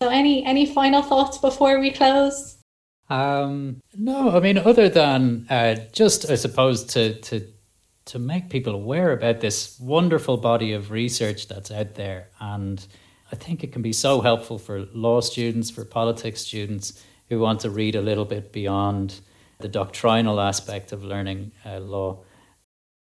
so 0.03 0.09
any 0.09 0.45
any 0.45 0.65
final 0.65 1.01
thoughts 1.01 1.37
before 1.37 1.79
we 1.79 1.91
close 1.91 2.57
um 3.09 3.81
no 3.97 4.31
i 4.31 4.39
mean 4.39 4.57
other 4.57 4.89
than 4.89 5.45
uh, 5.49 5.75
just 5.91 6.29
i 6.29 6.35
suppose 6.35 6.83
to 6.83 7.13
to 7.21 7.41
to 8.05 8.19
make 8.19 8.49
people 8.49 8.73
aware 8.73 9.11
about 9.11 9.39
this 9.39 9.79
wonderful 9.79 10.37
body 10.37 10.73
of 10.73 10.91
research 10.91 11.47
that's 11.47 11.71
out 11.71 11.95
there. 11.95 12.27
And 12.39 12.85
I 13.31 13.35
think 13.35 13.63
it 13.63 13.71
can 13.71 13.81
be 13.81 13.93
so 13.93 14.21
helpful 14.21 14.57
for 14.57 14.81
law 14.93 15.21
students, 15.21 15.69
for 15.69 15.85
politics 15.85 16.41
students 16.41 17.01
who 17.29 17.39
want 17.39 17.61
to 17.61 17.69
read 17.69 17.95
a 17.95 18.01
little 18.01 18.25
bit 18.25 18.51
beyond 18.51 19.21
the 19.59 19.69
doctrinal 19.69 20.41
aspect 20.41 20.91
of 20.91 21.03
learning 21.03 21.53
uh, 21.65 21.79
law. 21.79 22.19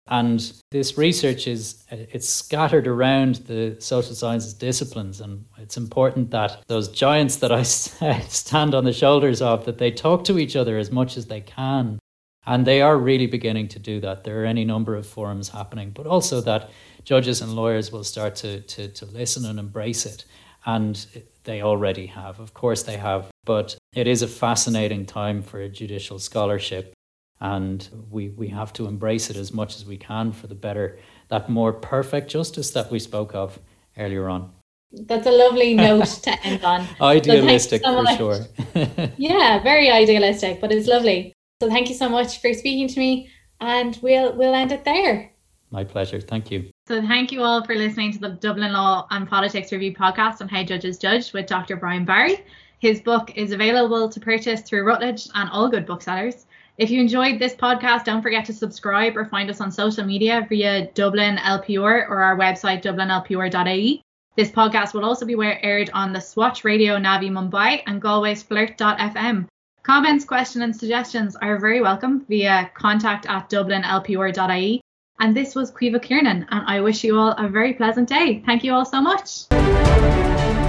And 0.07 0.53
this 0.71 0.97
research 0.97 1.47
is 1.47 1.85
it's 1.89 2.27
scattered 2.27 2.87
around 2.87 3.35
the 3.47 3.77
social 3.79 4.15
sciences 4.15 4.53
disciplines, 4.53 5.21
and 5.21 5.45
it's 5.57 5.77
important 5.77 6.31
that 6.31 6.61
those 6.67 6.89
giants 6.89 7.37
that 7.37 7.51
I 7.51 7.63
stand 7.63 8.75
on 8.75 8.83
the 8.83 8.93
shoulders 8.93 9.41
of 9.41 9.65
that 9.65 9.77
they 9.77 9.91
talk 9.91 10.25
to 10.25 10.37
each 10.37 10.55
other 10.55 10.77
as 10.77 10.91
much 10.91 11.15
as 11.15 11.27
they 11.27 11.41
can 11.41 11.99
and 12.45 12.65
they 12.65 12.81
are 12.81 12.97
really 12.97 13.27
beginning 13.27 13.67
to 13.69 13.79
do 13.79 13.99
that. 14.01 14.23
There 14.23 14.41
are 14.41 14.45
any 14.45 14.65
number 14.65 14.95
of 14.95 15.07
forums 15.07 15.49
happening, 15.49 15.91
but 15.91 16.05
also 16.05 16.41
that 16.41 16.69
judges 17.03 17.41
and 17.41 17.53
lawyers 17.53 17.91
will 17.91 18.03
start 18.03 18.35
to, 18.37 18.61
to, 18.61 18.87
to 18.89 19.05
listen 19.05 19.45
and 19.45 19.59
embrace 19.59 20.05
it. 20.05 20.25
And 20.65 21.05
they 21.43 21.61
already 21.61 22.07
have. 22.07 22.39
Of 22.39 22.53
course, 22.53 22.83
they 22.83 22.97
have. 22.97 23.29
But 23.45 23.77
it 23.93 24.07
is 24.07 24.21
a 24.21 24.27
fascinating 24.27 25.05
time 25.05 25.41
for 25.41 25.59
a 25.59 25.69
judicial 25.69 26.19
scholarship. 26.19 26.93
And 27.43 27.87
we, 28.09 28.29
we 28.29 28.47
have 28.47 28.71
to 28.73 28.87
embrace 28.87 29.29
it 29.29 29.35
as 29.35 29.53
much 29.53 29.75
as 29.75 29.85
we 29.85 29.97
can 29.97 30.31
for 30.31 30.47
the 30.47 30.55
better, 30.55 30.97
that 31.27 31.49
more 31.49 31.73
perfect 31.73 32.31
justice 32.31 32.71
that 32.71 32.89
we 32.89 32.99
spoke 32.99 33.35
of 33.35 33.59
earlier 33.97 34.29
on. 34.29 34.49
That's 34.93 35.27
a 35.27 35.31
lovely 35.31 35.73
note 35.73 36.05
to 36.23 36.39
end 36.45 36.63
on. 36.63 36.87
idealistic 37.01 37.81
so 37.83 38.05
for 38.05 38.15
sure. 38.15 38.39
yeah, 39.17 39.61
very 39.61 39.91
idealistic, 39.91 40.61
but 40.61 40.71
it's 40.71 40.87
lovely. 40.87 41.33
So 41.61 41.69
thank 41.69 41.89
you 41.89 41.95
so 41.95 42.07
much 42.07 42.39
for 42.39 42.53
speaking 42.53 42.87
to 42.87 42.99
me 42.99 43.29
and 43.59 43.99
we'll 44.01 44.33
we'll 44.37 44.53
end 44.53 44.71
it 44.71 44.85
there. 44.85 45.29
My 45.69 45.83
pleasure. 45.83 46.21
Thank 46.21 46.49
you. 46.49 46.69
So 46.87 47.01
thank 47.01 47.33
you 47.33 47.41
all 47.41 47.65
for 47.65 47.75
listening 47.75 48.13
to 48.13 48.19
the 48.19 48.29
Dublin 48.29 48.71
Law 48.71 49.05
and 49.11 49.27
Politics 49.27 49.73
Review 49.73 49.93
podcast 49.93 50.39
on 50.39 50.47
how 50.47 50.63
judges 50.63 50.97
judge 50.97 51.33
with 51.33 51.47
Dr. 51.47 51.75
Brian 51.75 52.05
Barry. 52.05 52.45
His 52.79 53.01
book 53.01 53.35
is 53.35 53.51
available 53.51 54.07
to 54.07 54.19
purchase 54.19 54.61
through 54.61 54.83
Routledge 54.83 55.27
and 55.33 55.49
all 55.49 55.67
good 55.67 55.85
booksellers. 55.85 56.45
If 56.75 56.89
you 56.89 56.99
enjoyed 56.99 57.37
this 57.37 57.53
podcast, 57.53 58.05
don't 58.05 58.23
forget 58.23 58.45
to 58.45 58.53
subscribe 58.53 59.15
or 59.15 59.25
find 59.25 59.47
us 59.49 59.61
on 59.61 59.71
social 59.71 60.03
media 60.03 60.45
via 60.49 60.87
Dublin 60.93 61.37
LPR 61.37 62.09
or 62.09 62.23
our 62.23 62.35
website 62.35 62.81
dublinlpr.ie. 62.81 64.01
This 64.35 64.49
podcast 64.49 64.95
will 64.95 65.05
also 65.05 65.27
be 65.27 65.35
aired 65.39 65.91
on 65.93 66.13
the 66.13 66.19
Swatch 66.19 66.63
Radio 66.63 66.97
Navi 66.97 67.29
Mumbai 67.29 67.83
and 67.85 68.01
Galway's 68.01 68.41
Flirt.fm. 68.41 69.45
Comments, 69.83 70.25
questions, 70.25 70.63
and 70.63 70.75
suggestions 70.75 71.35
are 71.35 71.59
very 71.59 71.79
welcome 71.79 72.25
via 72.27 72.71
contact 72.73 73.27
at 73.27 73.51
dublinlpr.ie. 73.51 74.81
And 75.19 75.37
this 75.37 75.53
was 75.53 75.71
Caoimhe 75.71 76.01
Kiernan, 76.01 76.47
and 76.49 76.63
I 76.65 76.81
wish 76.81 77.03
you 77.03 77.19
all 77.19 77.33
a 77.33 77.47
very 77.47 77.73
pleasant 77.73 78.09
day. 78.09 78.41
Thank 78.47 78.63
you 78.63 78.73
all 78.73 78.85
so 78.85 78.99
much. 78.99 80.62